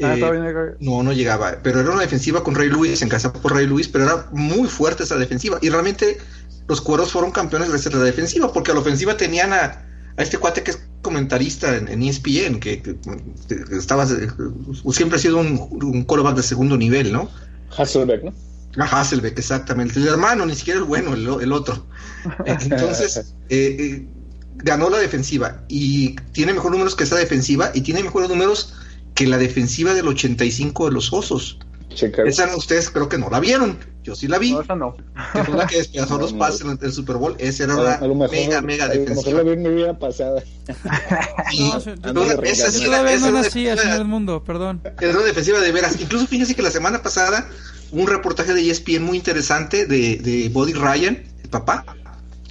[0.03, 1.59] Ah, eh, no, no llegaba.
[1.63, 4.69] Pero era una defensiva con Ray Lewis, en casa por Ray Lewis, pero era muy
[4.69, 5.59] fuerte esa defensiva.
[5.63, 6.19] Y realmente
[6.69, 9.85] los cueros fueron campeones gracias a la defensiva, porque a la ofensiva tenían a,
[10.17, 12.97] este cuate que es comentarista en, ESPN, que,
[13.71, 14.29] estaba eh,
[14.93, 17.31] siempre ha sido un, un de segundo nivel, ¿no?
[17.77, 18.33] Hasselbeck, ¿no?
[18.79, 19.99] Ah, Hasselbeck, exactamente.
[19.99, 21.87] El hermano, ni siquiera el bueno, el, otro.
[22.45, 24.07] Entonces, eh,
[24.57, 28.75] ganó la defensiva y tiene mejores números que esa defensiva y tiene mejores números
[29.17, 31.59] que la defensiva del 85 de los Osos.
[31.91, 33.79] Esa ustedes creo que no la vieron.
[34.05, 34.53] Yo sí la vi.
[34.53, 34.95] No, esa no.
[35.33, 37.35] Que fue la que despedazó los pases en el Super Bowl.
[37.39, 39.13] Esa era una mega, mega defensiva.
[39.13, 40.43] A lo mejor la vi en mi vida pasada.
[41.53, 41.71] Y,
[42.13, 44.83] no, esa es la vez no nací, señor mundo, perdón.
[45.01, 45.99] Es una defensiva de veras.
[45.99, 47.49] Incluso fíjense que la semana pasada
[47.93, 51.85] un reportaje de ESPN muy interesante de, de Body Ryan, el papá,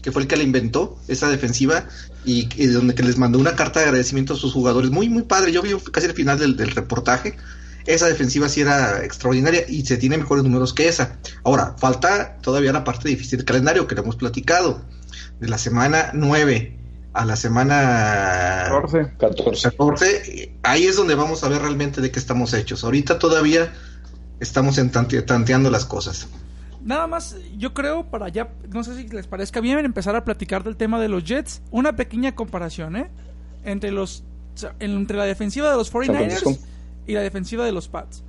[0.06, 1.88] que fue el que la inventó, esa defensiva,
[2.24, 4.92] y, donde que les mandó una carta de agradecimiento a sus jugadores.
[4.92, 5.52] Muy, muy padre.
[5.52, 7.36] Yo vi casi el final del, del reportaje
[7.88, 11.18] esa defensiva sí era extraordinaria y se tiene mejores números que esa.
[11.44, 14.82] Ahora, falta todavía la parte difícil del calendario que le hemos platicado.
[15.40, 16.78] De la semana 9
[17.14, 19.14] a la semana 14.
[19.18, 20.58] 14.
[20.64, 22.84] ahí es donde vamos a ver realmente de qué estamos hechos.
[22.84, 23.72] Ahorita todavía
[24.40, 26.28] estamos en tanteando las cosas.
[26.86, 30.64] Nada más, yo creo, para ya, no sé si les parezca bien empezar a platicar
[30.64, 33.10] del tema de los Jets, una pequeña comparación, ¿eh?
[33.64, 34.24] Entre los
[34.80, 36.60] entre la defensiva de los 49ers
[37.08, 38.24] y la defensiva de los Pats.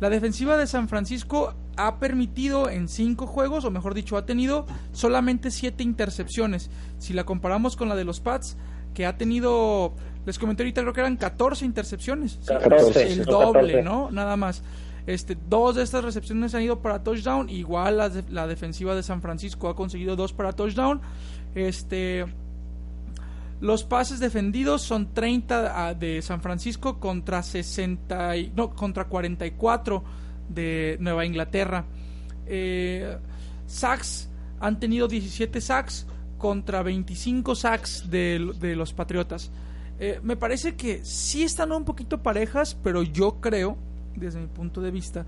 [0.00, 4.66] La defensiva de San Francisco ha permitido en cinco juegos, o mejor dicho, ha tenido
[4.92, 6.70] solamente siete intercepciones.
[6.98, 8.56] Si la comparamos con la de los Pats,
[8.94, 12.38] que ha tenido, les comenté ahorita, creo que eran 14 intercepciones.
[12.96, 14.10] el doble, ¿no?
[14.10, 14.62] Nada más.
[15.06, 17.48] Este, dos de estas recepciones han ido para touchdown.
[17.48, 17.96] Igual
[18.28, 21.00] la, defensiva de San Francisco ha conseguido dos para touchdown.
[21.54, 22.24] Este,
[23.60, 30.02] los pases defendidos son 30 ah, de San Francisco contra 60 no, contra 44
[30.48, 31.84] de Nueva Inglaterra.
[32.46, 33.16] Eh,
[33.66, 34.28] sacks
[34.60, 36.06] han tenido 17 sacks
[36.38, 38.38] contra 25 sacks de,
[38.76, 39.50] los Patriotas.
[40.00, 43.78] Eh, me parece que sí están un poquito parejas, pero yo creo,
[44.16, 45.26] desde mi punto de vista,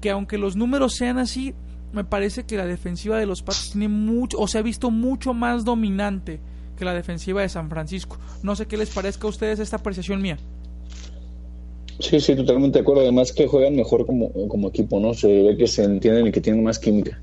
[0.00, 1.54] que aunque los números sean así,
[1.92, 5.32] me parece que la defensiva de los Pats tiene mucho, o se ha visto mucho
[5.32, 6.40] más dominante
[6.76, 8.18] que la defensiva de San Francisco.
[8.42, 10.38] No sé qué les parezca a ustedes esta apreciación mía.
[12.00, 13.02] Sí, sí, totalmente de acuerdo.
[13.02, 15.14] Además que juegan mejor como, como equipo, ¿no?
[15.14, 17.20] Se ve que se entienden y que tienen más química.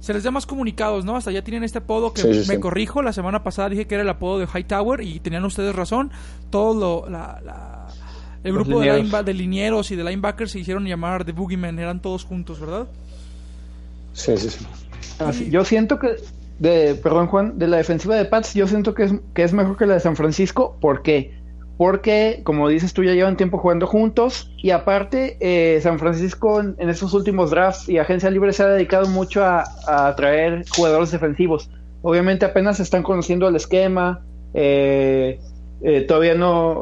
[0.00, 1.16] Se les da más comunicados, ¿no?
[1.16, 3.00] Hasta ya tienen este apodo que me corrijo.
[3.00, 6.10] La semana pasada dije que era el apodo de Hightower y tenían ustedes razón.
[6.50, 7.83] Todo lo, la,
[8.44, 11.78] el grupo de, de, linieros y de linebackers se hicieron llamar The Boogeyman.
[11.78, 12.86] Eran todos juntos, ¿verdad?
[14.12, 15.50] Sí, sí, sí.
[15.50, 16.16] yo siento que
[16.58, 19.76] de, perdón Juan, de la defensiva de Pats, yo siento que es, que es mejor
[19.76, 20.76] que la de San Francisco.
[20.80, 21.34] ¿Por qué?
[21.76, 26.76] Porque, como dices tú, ya llevan tiempo jugando juntos y aparte, eh, San Francisco en,
[26.88, 31.70] estos últimos drafts y agencia libre se ha dedicado mucho a, a traer jugadores defensivos.
[32.02, 35.40] Obviamente apenas están conociendo el esquema, eh,
[35.84, 36.80] eh, todavía no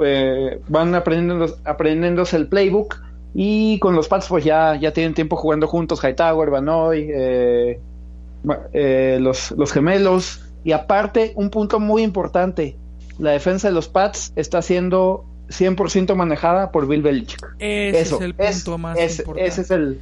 [0.69, 2.97] van aprendiendo, aprendiéndose el playbook
[3.35, 7.81] y con los Pats pues ya, ya tienen tiempo jugando juntos, Hightower, Vanoy, eh,
[8.73, 10.43] eh, los, los gemelos.
[10.65, 12.77] Y aparte, un punto muy importante,
[13.19, 17.41] la defensa de los Pats está siendo 100% manejada por Bill Belichick.
[17.59, 19.47] Ese es el punto más importante.
[19.47, 20.01] Ese es el,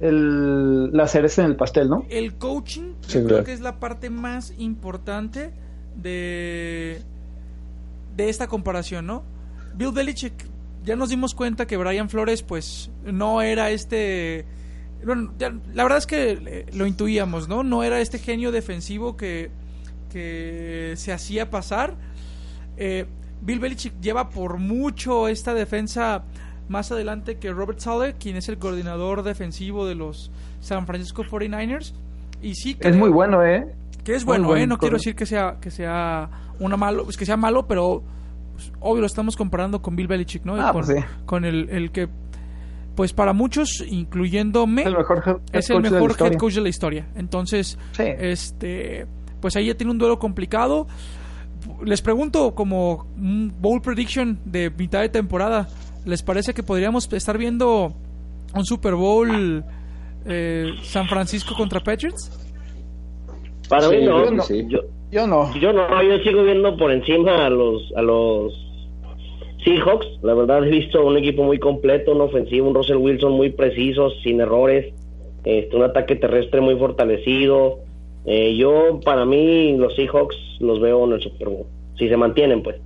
[0.00, 2.04] el, la cereza en el pastel, ¿no?
[2.10, 5.50] El coaching, creo que es la parte más importante
[5.96, 7.00] de,
[8.16, 9.24] de esta comparación, ¿no?
[9.74, 10.32] Bill Belichick,
[10.84, 14.46] ya nos dimos cuenta que Brian Flores, pues, no era este
[15.04, 15.32] bueno,
[15.74, 17.62] la verdad es que lo intuíamos, ¿no?
[17.62, 19.50] No era este genio defensivo que,
[20.10, 21.94] que se hacía pasar.
[22.76, 23.06] Eh,
[23.40, 26.24] Bill Belichick lleva por mucho esta defensa
[26.68, 31.92] más adelante que Robert Saleh, quien es el coordinador defensivo de los San Francisco 49ers.
[32.42, 33.66] Y sí, Es muy bueno, ¿eh?
[34.02, 34.66] que es bueno, buen ¿eh?
[34.66, 38.02] no quiero decir que sea que sea una malo, pues, que sea malo, pero
[38.54, 40.54] pues, obvio lo estamos comparando con Bill Belichick, ¿no?
[40.56, 41.04] Ah, con, pues sí.
[41.24, 42.08] con el, el que
[42.94, 46.10] pues para muchos, incluyéndome, Es el mejor head- head es el coach de la mejor
[46.12, 46.32] historia.
[46.32, 47.06] head coach de la historia.
[47.14, 48.04] Entonces, Sí.
[48.18, 49.06] este
[49.40, 50.86] pues ahí ya tiene un duelo complicado.
[51.84, 55.68] Les pregunto como un bowl prediction de mitad de temporada,
[56.06, 57.92] ¿les parece que podríamos estar viendo
[58.54, 59.62] un Super Bowl
[60.24, 62.30] eh, San Francisco contra Patriots?
[63.68, 64.44] Para Sí, mí yo no.
[64.48, 64.78] Yo,
[65.10, 65.54] Yo no.
[65.58, 68.52] yo no, yo sigo viendo por encima a los a los
[69.64, 70.06] Seahawks.
[70.22, 74.10] La verdad he visto un equipo muy completo, un ofensivo, un Russell Wilson muy preciso,
[74.22, 74.94] sin errores,
[75.44, 77.80] este, un ataque terrestre muy fortalecido.
[78.24, 81.66] Eh, yo, para mí, los Seahawks los veo en el Super Bowl.
[81.98, 82.76] Si se mantienen, pues.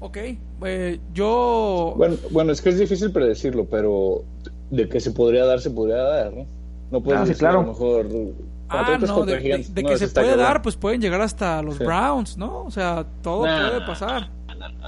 [0.00, 0.18] Ok,
[0.66, 1.94] eh, yo...
[1.96, 4.22] Bueno, bueno, es que es difícil predecirlo, pero
[4.70, 6.46] de que se podría dar, se podría dar, ¿no?
[6.94, 7.58] No puedes Ah, sí, decir claro.
[7.58, 8.06] a lo mejor...
[8.68, 9.68] Ah, Patriotas no, contra de, Gigantes.
[9.68, 10.44] de- de No, que se puede cabrón.
[10.44, 11.84] dar, pues pueden llegar hasta los Sí.
[11.84, 12.62] Browns, ¿no?
[12.64, 13.68] O sea, todo Nah.
[13.68, 14.30] puede pasar.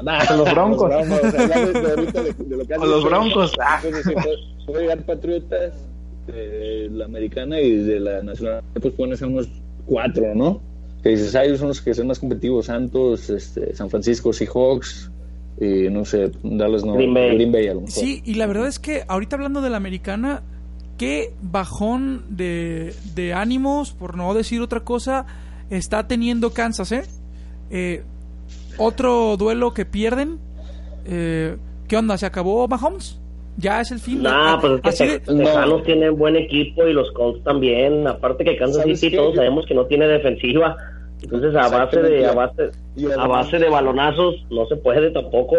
[0.03, 0.90] Nah, Hasta los Broncos.
[0.90, 3.81] los Broncos, o sea, de- lo que O los Broncos, ah.
[3.83, 5.73] decir, puede- puede llegar Patriotas
[6.27, 9.49] de la americana y de la nacional, pues pueden ser unos
[9.87, 10.61] cuatro, ¿no?
[11.03, 15.11] Que dices, ah, ellos son los que son más competitivos, Santos, este, San Francisco, Seahawks,
[15.61, 17.69] y no sé, Dallas no, Green Bay.
[17.69, 17.90] a lo mejor.
[17.90, 20.42] Sí, y la verdad es que ahorita hablando de la americana,
[20.99, 25.27] qué bajón de, de ánimos, por no decir otra cosa,
[25.71, 27.03] está teniendo Kansas, ¿eh?
[27.71, 28.03] Eh,
[28.79, 30.39] otro duelo que pierden.
[31.07, 31.57] Eh,
[31.89, 32.17] ¿Qué onda?
[32.19, 33.21] ¿Se acabó Mahomes?
[33.59, 34.23] ¿Ya es el fin?
[34.23, 38.07] Nah, pues es que Así de- Te- Tejanos tienen buen equipo y los Colts también.
[38.07, 39.17] Aparte que Kansas ¿Sabes City qué?
[39.17, 40.77] todos sabemos que no tiene defensiva.
[41.23, 45.57] Entonces a base de a base de balonazos no se puede tampoco.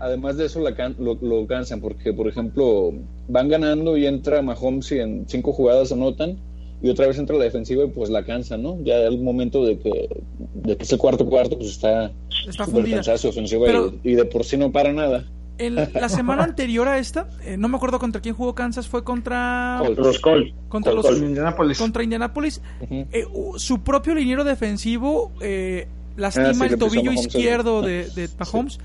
[0.00, 2.92] Además de eso la can- lo, lo cansan porque, por ejemplo,
[3.28, 6.38] van ganando y entra Mahomes y en cinco jugadas anotan
[6.80, 8.78] y otra vez entra la defensiva y pues la cansan, ¿no?
[8.84, 10.08] Ya el momento de que,
[10.54, 12.12] de que es el cuarto cuarto pues está
[12.48, 15.24] Está su ofensiva Pero- y, y de por sí no para nada.
[15.58, 19.02] En la semana anterior a esta, eh, no me acuerdo contra quién jugó Kansas, fue
[19.02, 19.82] contra.
[19.96, 20.52] Los Colts.
[20.68, 21.20] contra los Colts.
[21.20, 21.76] Indianapolis.
[21.78, 22.62] contra Indianapolis.
[22.88, 23.24] Eh,
[23.56, 28.78] su propio liniero defensivo eh, lastima Ah, sí, el tobillo Mahomes, izquierdo de Mahomes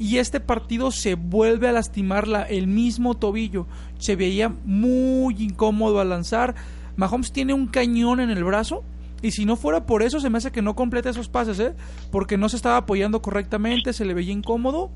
[0.00, 3.66] y este partido se vuelve a lastimar la- el mismo tobillo.
[3.98, 6.56] Se veía muy incómodo al lanzar.
[6.96, 8.82] Mahomes tiene un cañón en el brazo.
[9.22, 11.74] Y si no fuera por eso, se me hace que no completa esos pases, ¿eh?
[12.10, 14.90] Porque no se estaba apoyando correctamente, se le veía incómodo.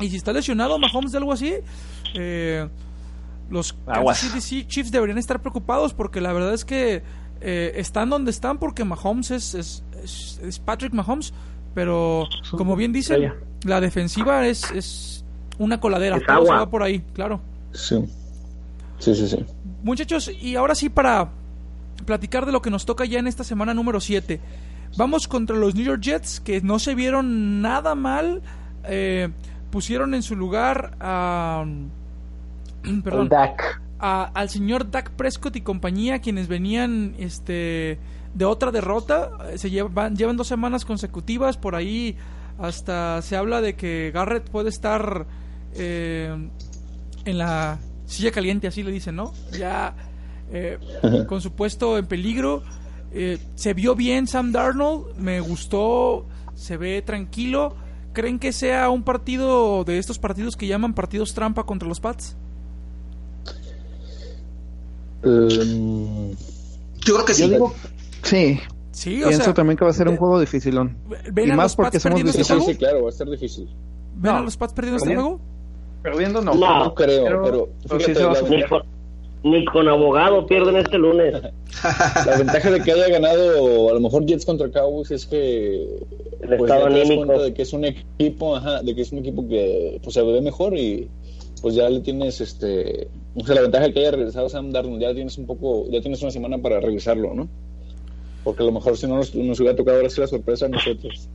[0.00, 1.52] Y si está lesionado Mahomes de algo así,
[2.14, 2.66] eh,
[3.50, 3.76] los
[4.14, 7.02] City Chiefs deberían estar preocupados porque la verdad es que
[7.42, 11.34] eh, están donde están porque Mahomes es, es, es- es Patrick Mahomes,
[11.74, 13.32] pero como bien dicen,
[13.64, 15.24] la defensiva es, es
[15.58, 16.56] una coladera, Es todo se agua.
[16.64, 17.40] va por ahí, claro.
[17.72, 17.96] Sí.
[18.98, 19.44] Sí, sí, sí.
[19.82, 21.30] Muchachos, y ahora sí para
[22.04, 24.40] platicar de lo que nos toca ya en esta semana número 7.
[24.96, 28.42] Vamos contra los New York Jets, que no se vieron nada mal.
[28.84, 29.28] eh,
[29.70, 31.64] pusieron en su lugar a...
[33.04, 33.80] perdón, Dak.
[33.98, 37.98] a- al señor Dak Prescott y compañía, quienes venían este
[38.34, 39.30] de otra derrota.
[39.50, 41.56] Eh, Se llevan, llevan dos semanas consecutivas.
[41.56, 42.16] Por ahí
[42.58, 45.26] hasta se habla de que Garrett puede estar
[45.74, 46.50] eh,
[47.24, 49.32] en la silla caliente, así le dicen, ¿no?
[49.58, 49.94] Ya
[50.52, 50.78] eh,
[51.28, 52.62] con su puesto en peligro.
[53.12, 57.74] Eh, se vio bien Sam Darnold, me gustó, se ve tranquilo.
[58.12, 62.36] ¿Creen que sea un partido de estos partidos que llaman partidos trampa contra los Pats?
[65.22, 66.30] Um,
[67.04, 67.42] Yo creo que sí.
[67.42, 67.74] Yo digo,
[68.30, 68.58] sí,
[68.92, 70.96] Sí, o pienso sea, también que va a ser un juego dificilón.
[71.32, 72.66] ¿ven y más porque somos sí, este sí, juego?
[72.66, 73.68] sí, claro, va a estar difícil.
[74.16, 75.40] ¿Ven a los Pats perdiendo este juego?
[76.02, 76.54] Perdiendo no.
[76.54, 76.84] No.
[76.84, 78.58] No creo, Pero- pero, pero sí fíjate, se va a la, sufrir.
[78.62, 78.82] Ni con,
[79.44, 81.34] ni con abogado pierden este lunes.
[82.26, 85.84] la ventaja de que haya ganado a lo mejor Jets contra Cowboys es que
[86.40, 87.26] El pues, estado anímico.
[87.26, 90.22] cuenta de que es un equipo, ajá, de que es un equipo que pues, se
[90.22, 91.08] ve mejor y
[91.62, 95.00] pues ya le tienes este, o sea, la ventaja de que haya regresado Sam Darnold,
[95.00, 97.48] ya tienes un poco, ya tienes una semana para revisarlo, ¿no?
[98.44, 100.68] Porque a lo mejor si no nos, nos hubiera tocado ahora sí la sorpresa a
[100.68, 101.28] nosotros.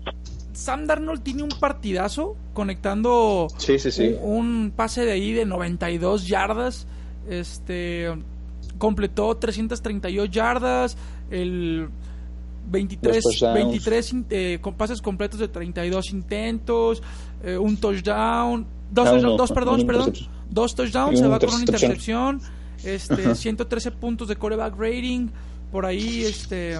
[0.53, 4.15] Sam Darnold tiene un partidazo conectando Sí, sí, sí.
[4.21, 6.87] Un, un pase de ahí de 92 yardas.
[7.29, 8.09] Este
[8.77, 10.97] completó 332 yardas,
[11.31, 11.87] el
[12.69, 13.55] 23, Dos touchdowns.
[13.55, 17.01] 23 in- eh, con pases completos de 32 intentos,
[17.43, 19.85] eh, un touchdown, dos, Ah, touchdowns, no, dos perdón,
[20.49, 22.35] dos touchdowns, se va con una intercepción.
[22.35, 22.41] intercepción,
[22.83, 25.27] este 113 puntos de coreback rating,
[25.72, 26.80] por ahí este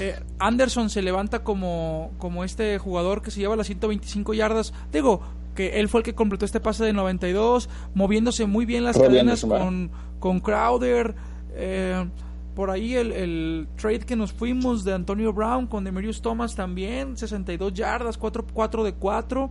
[0.00, 4.72] Eh, Anderson se levanta como, como este jugador que se lleva las 125 yardas.
[4.92, 5.22] Digo,
[5.56, 9.44] que él fue el que completó este pase de 92, moviéndose muy bien las cadenas
[9.44, 11.16] con, con Crowder.
[11.54, 12.08] Eh,
[12.54, 17.16] por ahí el, el, trade que nos fuimos de Antonio Brown con Demarius Thomas también,
[17.16, 19.50] 62 yardas, 4, 4 de 4.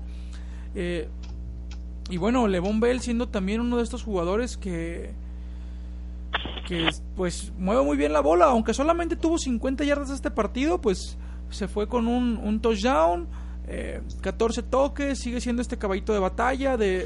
[0.76, 1.10] Eh,
[2.10, 5.14] y bueno, Levon Bell siendo también uno de estos jugadores que,
[6.68, 11.18] que pues mueve muy bien la bola, aunque solamente tuvo 50 yardas este partido, pues
[11.50, 13.28] se fue con un, un touchdown,
[13.70, 16.76] eh, 14 toques, sigue siendo este caballito de batalla.
[16.76, 17.06] De,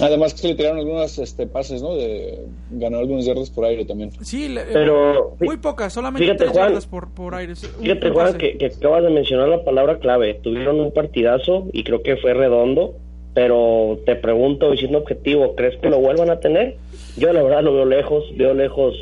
[0.00, 1.96] Además que se le tiraron algunos este, pases, ¿no?
[1.96, 4.10] De, ganó algunos yardas por aire también.
[4.22, 7.54] Sí, pero muy pocas, solamente 3 yardas por, por aire.
[7.56, 10.34] Fíjate, Juan, que, que acabas de mencionar la palabra clave.
[10.42, 12.94] Tuvieron un partidazo y creo que fue redondo,
[13.34, 16.76] pero te pregunto, y siendo objetivo, ¿crees que lo vuelvan a tener?
[17.16, 18.94] Yo la verdad lo veo lejos, veo lejos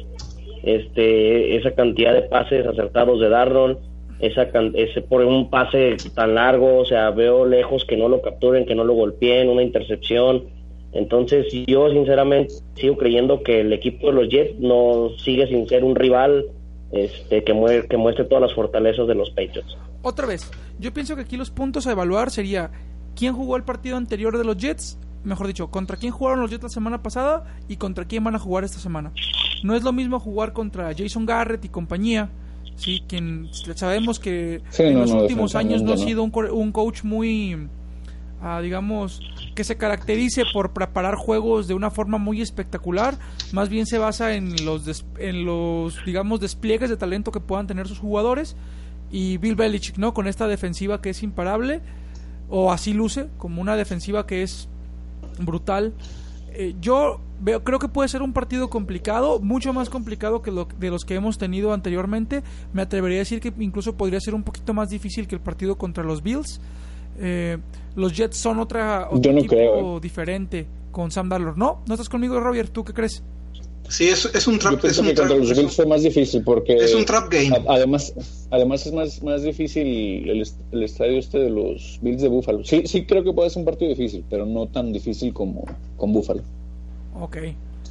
[0.63, 3.79] este esa cantidad de pases acertados de Darnold,
[4.21, 8.67] esa ese por un pase tan largo, o sea, veo lejos que no lo capturen,
[8.67, 10.45] que no lo golpeen, una intercepción.
[10.93, 15.85] Entonces, yo sinceramente sigo creyendo que el equipo de los Jets no sigue sin ser
[15.85, 16.45] un rival
[16.93, 19.77] este que, muestre, que muestre todas las fortalezas de los Patriots.
[20.03, 22.71] Otra vez, yo pienso que aquí los puntos a evaluar sería
[23.17, 26.65] quién jugó el partido anterior de los Jets mejor dicho, contra quién jugaron los Jets
[26.65, 29.13] la semana pasada y contra quién van a jugar esta semana.
[29.63, 32.31] No es lo mismo jugar contra Jason Garrett y compañía,
[32.77, 37.69] sí, quien sabemos que en los últimos años no ha sido un, coach muy,
[38.41, 39.21] ah, digamos,
[39.55, 43.17] que se caracterice por preparar juegos de una forma muy espectacular,
[43.53, 47.87] más bien se basa en los, en los, digamos, despliegues de talento que puedan tener
[47.87, 48.57] sus jugadores
[49.11, 50.15] y Bill Belichick, ¿no?
[50.15, 51.83] Con esta defensiva que es imparable
[52.49, 54.69] o así luce como una defensiva que es
[55.47, 55.95] brutal.
[56.55, 60.67] Eh, yo veo, creo que puede ser un partido complicado, mucho más complicado que lo,
[60.79, 62.43] de los que hemos tenido anteriormente.
[62.73, 65.77] Me atrevería a decir que incluso podría ser un poquito más difícil que el partido
[65.77, 66.61] contra los Bills.
[67.19, 67.59] Eh,
[67.95, 71.57] los Jets son otra, otro equipo diferente con Sam Darnold.
[71.57, 71.83] ¿No?
[71.87, 72.69] ¿No estás conmigo, Roger?
[72.69, 73.23] ¿Tú qué crees?
[73.89, 74.85] Sí, es, es un trap.
[74.85, 76.77] es un trap, los Bills fue más difícil porque.
[76.77, 77.53] Es un trap game.
[77.69, 78.15] además,
[78.51, 82.65] además es más, más difícil el, el, estadio este de los Bills de Buffalo.
[82.65, 85.65] Sí, sí creo que puede ser un partido difícil, pero no tan difícil como
[85.97, 86.43] con Buffalo.
[87.21, 87.39] Ok.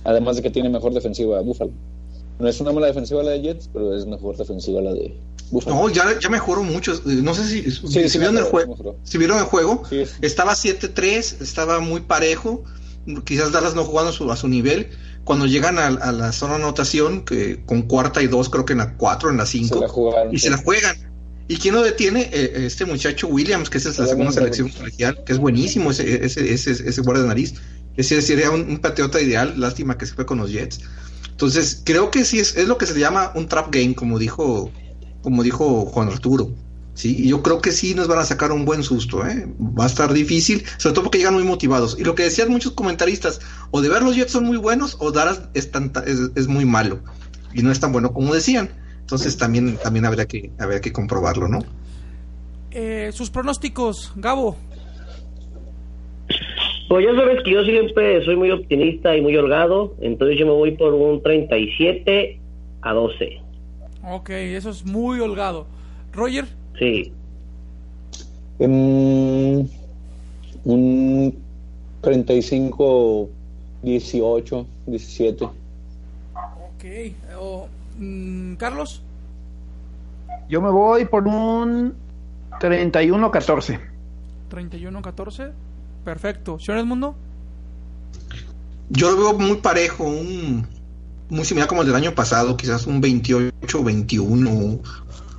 [0.03, 1.71] Además de que tiene mejor defensiva Buffalo.
[2.39, 5.15] No es una mala defensiva la de Jets, pero es mejor defensiva la de
[5.51, 5.75] Buffalo.
[5.75, 6.93] No, ya, ya mejoró mucho.
[7.05, 9.83] No sé si, si, vieron, el juego, si vieron el juego.
[10.21, 12.63] estaba 7-3, estaba muy parejo.
[13.25, 14.89] Quizás Dallas no jugando a su, a su nivel
[15.23, 18.79] cuando llegan a, la zona de anotación, que con cuarta y dos, creo que en
[18.79, 19.85] la cuatro, en la cinco,
[20.31, 20.95] y se la juegan.
[21.47, 22.29] ¿Y quién lo detiene?
[22.31, 26.53] Eh, este muchacho Williams, que es la segunda selección colegial, que es buenísimo ese, ese,
[26.53, 27.55] ese, ese guardia de nariz.
[27.97, 30.79] Ese sería un, patriota ideal, lástima que se fue con los Jets.
[31.29, 34.71] Entonces, creo que sí es, es lo que se llama un trap game, como dijo,
[35.21, 36.53] como dijo Juan Arturo.
[36.93, 39.47] Sí, y yo creo que sí nos van a sacar un buen susto, ¿eh?
[39.59, 41.97] Va a estar difícil, sobre todo porque llegan muy motivados.
[41.97, 43.39] Y lo que decían muchos comentaristas,
[43.71, 45.71] o de ver los Jets son muy buenos, o Dallas es,
[46.35, 46.99] es, muy malo.
[47.53, 48.69] Y no es tan bueno como decían.
[48.99, 51.59] Entonces también, también habría que, habría que comprobarlo, ¿no?
[52.71, 54.57] Eh, sus pronósticos, Gabo.
[56.87, 60.51] Pues ya sabes que yo siempre soy muy optimista y muy holgado, entonces yo me
[60.51, 62.39] voy por un 37
[62.81, 63.41] a 12.
[64.03, 65.67] Ok, eso es muy holgado.
[66.11, 66.60] Roger.
[66.81, 67.13] Sí.
[68.57, 69.69] un
[72.01, 73.29] 35,
[73.83, 75.43] 18, 17.
[75.45, 75.53] Ok.
[77.99, 79.03] Mm, Carlos.
[80.49, 81.93] Yo me voy por un
[82.59, 83.79] 31-14.
[84.49, 85.51] 31-14.
[86.03, 86.59] Perfecto.
[86.59, 87.13] ¿Señor Mundo?
[88.89, 90.65] Yo lo veo muy parejo, un,
[91.29, 94.79] muy similar como el del año pasado, quizás un 28-21,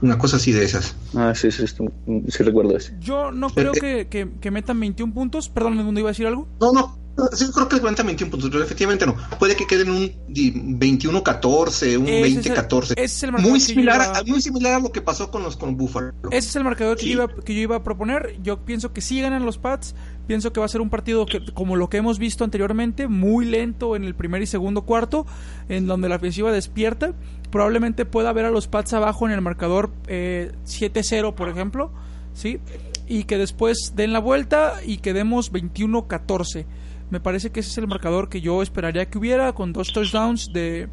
[0.03, 0.95] una cosa así de esas.
[1.15, 2.93] Ah, sí, sí, sí, recuerdo eso.
[3.01, 5.49] Yo no creo que, que, que, metan 21 puntos.
[5.49, 6.49] Perdón, ¿el mundo iba a decir algo?
[6.61, 7.02] No, no.
[7.33, 9.17] Sí, creo que cuentan 21 puntos, pero efectivamente no.
[9.39, 13.41] Puede que queden un 21-14, un 20-14.
[13.41, 16.13] Muy similar, muy similar a lo que pasó con los con Buffalo.
[16.31, 18.37] Ese es el marcador que, yo iba, que yo iba a proponer.
[18.43, 19.95] Yo pienso que sí ganan los Pats.
[20.27, 23.45] Pienso que va a ser un partido que, como lo que hemos visto anteriormente, muy
[23.45, 25.27] lento en el primer y segundo cuarto,
[25.69, 27.13] en donde la ofensiva despierta
[27.51, 31.93] probablemente pueda ver a los Pats abajo en el marcador eh, 7-0, por ejemplo,
[32.33, 32.61] ¿sí?
[33.07, 36.65] Y que después den la vuelta y quedemos 21-14.
[37.11, 40.53] Me parece que ese es el marcador que yo esperaría que hubiera con dos touchdowns
[40.53, 40.89] de,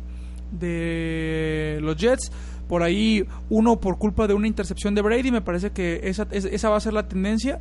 [0.52, 2.32] de los Jets.
[2.68, 5.32] Por ahí uno por culpa de una intercepción de Brady.
[5.32, 7.60] Me parece que esa, esa va a ser la tendencia.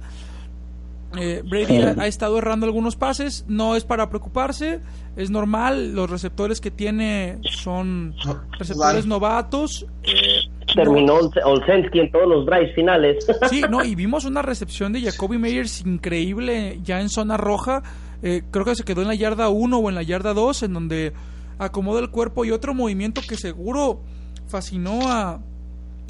[1.16, 4.80] Eh, Brady ha, estado errando algunos pases, no es para preocuparse,
[5.16, 8.14] es normal, los receptores que tiene son
[8.59, 10.40] receptores novatos, eh,
[10.74, 13.26] terminó Olsensky en todos los drives finales.
[13.49, 17.82] Sí, no, y vimos una recepción de Jacoby Meyers increíble ya en zona roja.
[18.22, 20.74] Eh, creo que se quedó en la yarda 1 o en la yarda 2, en
[20.74, 21.12] donde
[21.58, 24.00] acomoda el cuerpo y otro movimiento que seguro
[24.46, 25.40] fascinó a,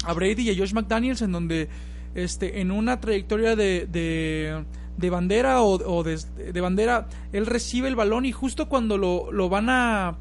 [0.03, 1.69] a Brady y a Josh McDaniels, en donde
[2.15, 6.19] este, en una trayectoria de, de, bandera o, de,
[6.51, 10.17] de, bandera, él recibe el balón y justo cuando lo, lo van a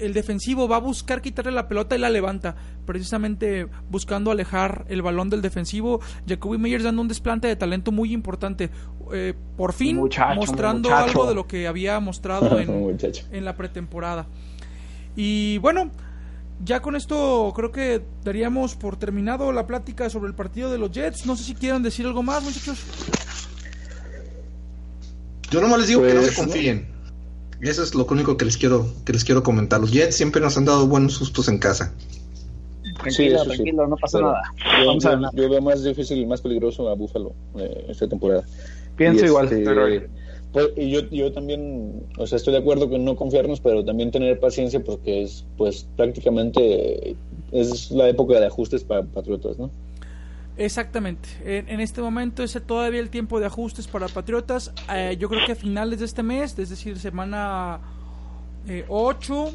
[0.00, 5.02] el defensivo va a buscar quitarle la pelota y la levanta, precisamente buscando alejar el
[5.02, 6.00] balón del defensivo.
[6.28, 8.70] Jacoby Meyers dando un desplante de talento muy importante.
[9.12, 12.98] Eh, por fin mostrando algo de lo que había mostrado en,
[13.32, 14.26] en la pretemporada.
[15.16, 15.90] Y bueno,
[16.64, 20.90] ya con esto creo que daríamos por terminado la plática sobre el partido de los
[20.90, 21.26] Jets.
[21.26, 22.84] No sé si quieren decir algo más, muchachos.
[25.50, 26.84] Yo nomás les digo que no se pues,
[27.64, 29.80] Eso es lo único que les quiero que les quiero comentar.
[29.80, 31.94] Los Jets siempre nos han dado buenos sustos en casa.
[33.00, 34.42] Tranquilo, tranquilo, no pasa nada.
[35.32, 38.44] Yo, veo más difícil y más peligroso a Buffalo eh, esta temporada.
[38.96, 39.46] Pienso igual.
[39.50, 40.08] Este,
[40.52, 44.12] pues, y yo, yo también, o sea, estoy de acuerdo con no confiarnos, pero también
[44.12, 47.16] tener paciencia porque es, pues, prácticamente
[47.50, 49.70] es la época de ajustes para Patriotas, ¿no?
[50.56, 51.28] Exactamente.
[51.44, 54.72] En, este momento es todavía el tiempo de ajustes para Patriotas.
[54.92, 57.80] Eh, yo creo que a finales de este mes, es decir, semana
[58.88, 59.52] 8, eh,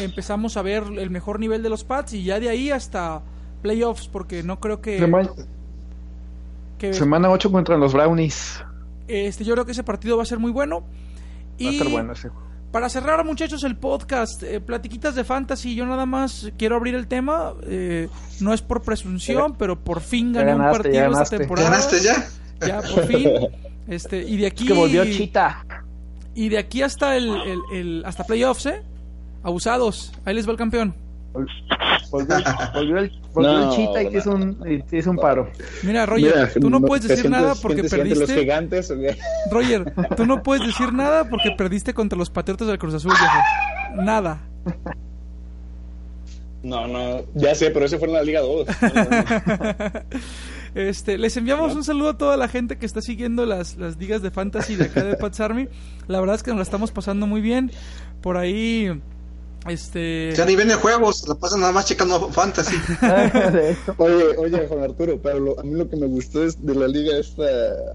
[0.00, 3.22] empezamos a ver el mejor nivel de los Pats y ya de ahí hasta
[3.62, 4.98] playoffs, porque no creo que...
[6.92, 8.64] Semana, 8 contra los Brownies.
[9.06, 10.80] Este, yo creo que ese partido va a ser muy bueno.
[11.62, 12.14] Va a estar bueno
[12.70, 17.08] Para cerrar, muchachos, el podcast, eh, platiquitas de fantasy, yo nada más quiero abrir el
[17.08, 17.54] tema.
[17.64, 18.08] Eh,
[18.40, 21.70] no es por presunción, pero por fin gané un partido esta temporada.
[21.70, 22.28] ¿Ganaste ya?
[22.66, 23.30] Ya, por fin.
[23.88, 24.66] Este, y de aquí.
[24.66, 25.64] que volvió Chita.
[26.32, 27.34] Y de aquí hasta el,
[27.72, 28.84] el, hasta playoffs, ¿eh?
[29.42, 30.12] Abusados.
[30.24, 30.94] Ahí les va el campeón.
[32.12, 33.19] Volvió, el,
[33.70, 35.50] chita y te hizo, un, hizo un paro.
[35.82, 38.20] Mira, Roger, tú no, puedes decir nada porque perdiste.
[38.20, 38.92] Los gigantes,
[39.50, 43.12] Roger, tú no puedes decir nada porque perdiste contra los Patriotas del Cruz Azul,
[43.96, 44.40] Nada.
[46.62, 48.66] No, no, ya sé, pero ese fue en la Liga 2.
[50.74, 54.20] este, les enviamos un saludo a toda la gente que está siguiendo las, las ligas
[54.20, 55.68] de fantasy de acá de Pats Army.
[56.06, 57.70] La verdad es que nos la estamos pasando muy bien.
[58.20, 59.00] Por ahí
[59.68, 60.32] este.
[60.34, 62.76] Ya ni viene juegos, la pasan nada más checando fantasy.
[63.98, 67.16] oye, oye, Juan Arturo, pero a mí lo que me gustó es de la liga
[67.18, 67.44] esta,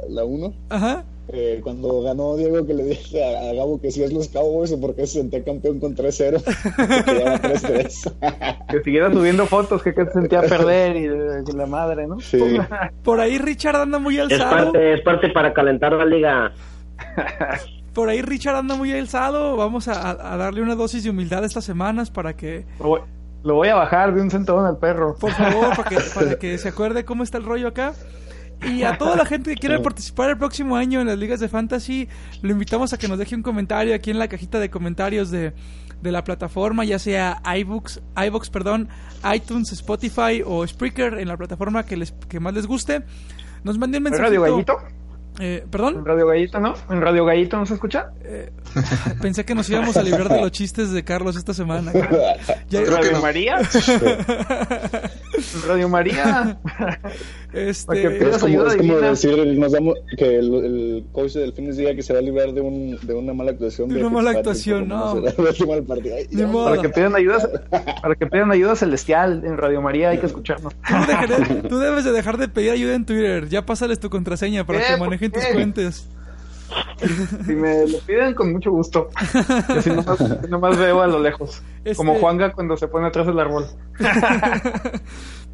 [0.09, 0.53] la 1.
[0.69, 1.05] Ajá.
[1.29, 4.79] Eh, cuando ganó Diego que le dije a, Gabo que si es los Cowboys o
[4.79, 6.39] porque se sentía campeón con 3-0
[8.69, 12.19] que siguiera subiendo fotos que, que se sentía perder y la madre ¿no?
[12.19, 12.37] Sí.
[13.03, 16.53] por ahí Richard anda muy alzado es parte, es parte para calentar la liga
[17.95, 19.55] por ahí Richard anda muy alzado.
[19.55, 22.67] Vamos a, darle una dosis de humildad estas semanas para que.
[23.43, 25.15] Lo voy, a bajar de un centón al perro.
[25.15, 27.93] Por favor, para que, se acuerde cómo está el rollo acá.
[28.63, 31.47] Y a toda la gente que quiera participar el próximo año en las ligas de
[31.47, 32.07] fantasy,
[32.41, 35.53] lo invitamos a que nos deje un comentario aquí en la cajita de comentarios de,
[36.01, 38.89] la plataforma, ya sea iBooks, iBooks, perdón,
[39.33, 43.03] iTunes, Spotify o Spreaker, en la plataforma que les que más les guste.
[43.63, 44.37] Nos manden un mensaje.
[45.39, 45.95] Eh, ¿Perdón?
[45.95, 46.73] En Radio Gallito, ¿no?
[46.89, 48.11] ¿En Radio Gallito no se escucha?
[48.23, 48.51] Eh,
[49.21, 51.91] pensé que nos íbamos a librar de los chistes de Carlos esta semana.
[52.71, 53.57] ¿En ¿Radio María?
[55.67, 56.57] ¿Radio María?
[57.55, 61.95] Este, es como, es como decir nos damos, que el, el coach del fines diga
[61.95, 63.87] que se va a librar de, un, de una mala actuación.
[63.89, 65.23] De una mala actuación, no.
[66.65, 67.39] para que pidan ayuda,
[68.01, 70.73] para que pidan ayuda celestial en Radio María hay que escucharnos.
[71.69, 73.47] Tú, debes de dejar de pedir ayuda en Twitter.
[73.47, 76.09] Ya pásales tu contraseña para que manejen tus cuentas.
[77.45, 79.09] Si me lo piden, con mucho gusto.
[79.81, 79.89] Si
[80.49, 81.61] nomás, veo a lo lejos.
[81.95, 83.67] Como este- Juanga cuando se pone atrás del árbol.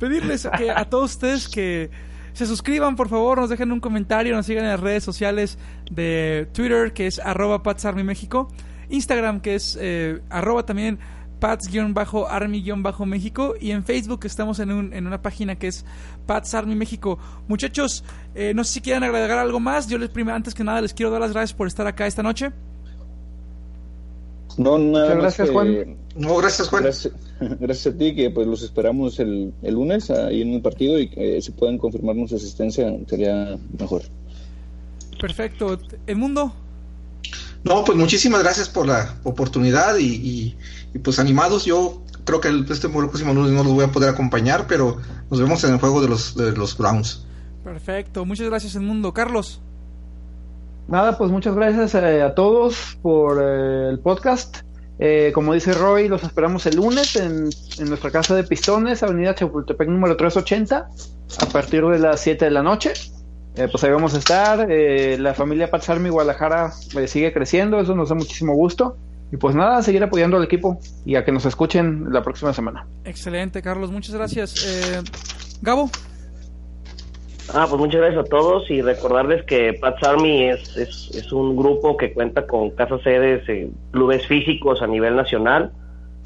[0.02, 1.92] Pedirles que a todos ustedes que
[2.34, 5.60] se suscriban, por favor, nos dejen un comentario, nos sigan en las redes sociales
[5.92, 7.62] de Twitter, que es arroba
[8.04, 8.48] México,
[8.90, 10.98] Instagram, que es eh, arroba también
[11.40, 15.86] Pats-Army-México y en Facebook estamos en, un, en una página que es
[16.26, 17.20] Pats Army México.
[17.48, 19.88] Muchachos, eh, no sé si quieren agregar algo más.
[19.88, 22.24] Yo les primero, antes que nada les quiero dar las gracias por estar acá esta
[22.24, 22.52] noche.
[24.58, 25.98] No, nada gracias, Juan.
[26.16, 26.84] No, gracias, Juan.
[27.60, 31.10] Gracias, a ti, que pues los esperamos el, el lunes ahí en el partido y
[31.10, 34.04] que si pueden confirmarnos su asistencia sería mejor.
[35.20, 35.80] Perfecto.
[36.06, 36.54] ¿El mundo?
[37.64, 40.56] No, pues muchísimas gracias por la oportunidad y
[40.94, 44.10] y pues animados, yo creo que el, este próximo lunes no los voy a poder
[44.10, 44.98] acompañar, pero
[45.30, 47.26] nos vemos en el juego de los, de los Browns.
[47.64, 49.14] Perfecto, muchas gracias el mundo.
[49.14, 49.62] Carlos.
[50.88, 54.58] Nada, pues muchas gracias eh, a todos por eh, el podcast.
[55.00, 57.50] Eh, como dice Roy, los esperamos el lunes en,
[57.88, 60.90] nuestra casa de Pistones, Avenida Chapultepec número 380,
[61.40, 62.94] a partir de las 7 de la noche.
[63.56, 64.68] Eh, pues ahí vamos a estar.
[64.70, 66.72] La familia Pats Army Guadalajara
[67.08, 68.98] sigue creciendo, eso nos da muchísimo gusto.
[69.32, 72.86] Y pues nada, seguir apoyando al equipo y a que nos escuchen la próxima semana.
[73.06, 75.02] Excelente, Carlos, muchas gracias.
[75.62, 75.90] Gabo.
[77.54, 81.58] Ah, pues muchas gracias a todos y recordarles que Pats Army es, es, es un
[81.58, 85.74] grupo que cuenta con casas sedes en clubes físicos a nivel nacional,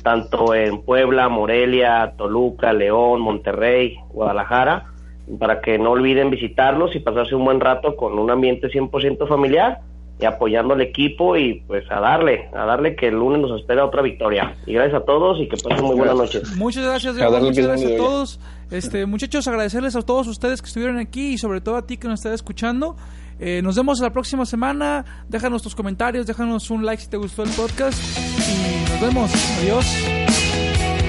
[0.04, 4.92] tanto en Puebla, Morelia, Toluca, León, Monterrey, Guadalajara,
[5.40, 9.80] para que no olviden visitarlos y pasarse un buen rato con un ambiente 100% familiar
[10.20, 13.84] y apoyando al equipo y pues a darle, a darle que el lunes nos espera
[13.84, 14.56] otra victoria.
[14.66, 16.56] Y gracias a todos y que pasen muy buenas noches.
[16.56, 18.40] Muchas gracias, Gabo, muchas gracias a todos.
[18.72, 22.08] Este, muchachos, agradecerles a todos ustedes que estuvieron aquí y sobre todo a ti que
[22.08, 22.96] nos estás escuchando.
[23.40, 25.06] Eh, nos vemos la próxima semana.
[25.28, 28.00] Déjanos tus comentarios, déjanos un like si te gustó el podcast
[28.40, 29.32] y nos vemos.
[29.60, 29.86] Adiós.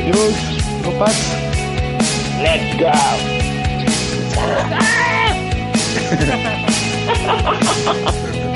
[0.02, 0.34] Adiós.
[0.82, 1.16] No paz.
[2.42, 2.92] Let's go.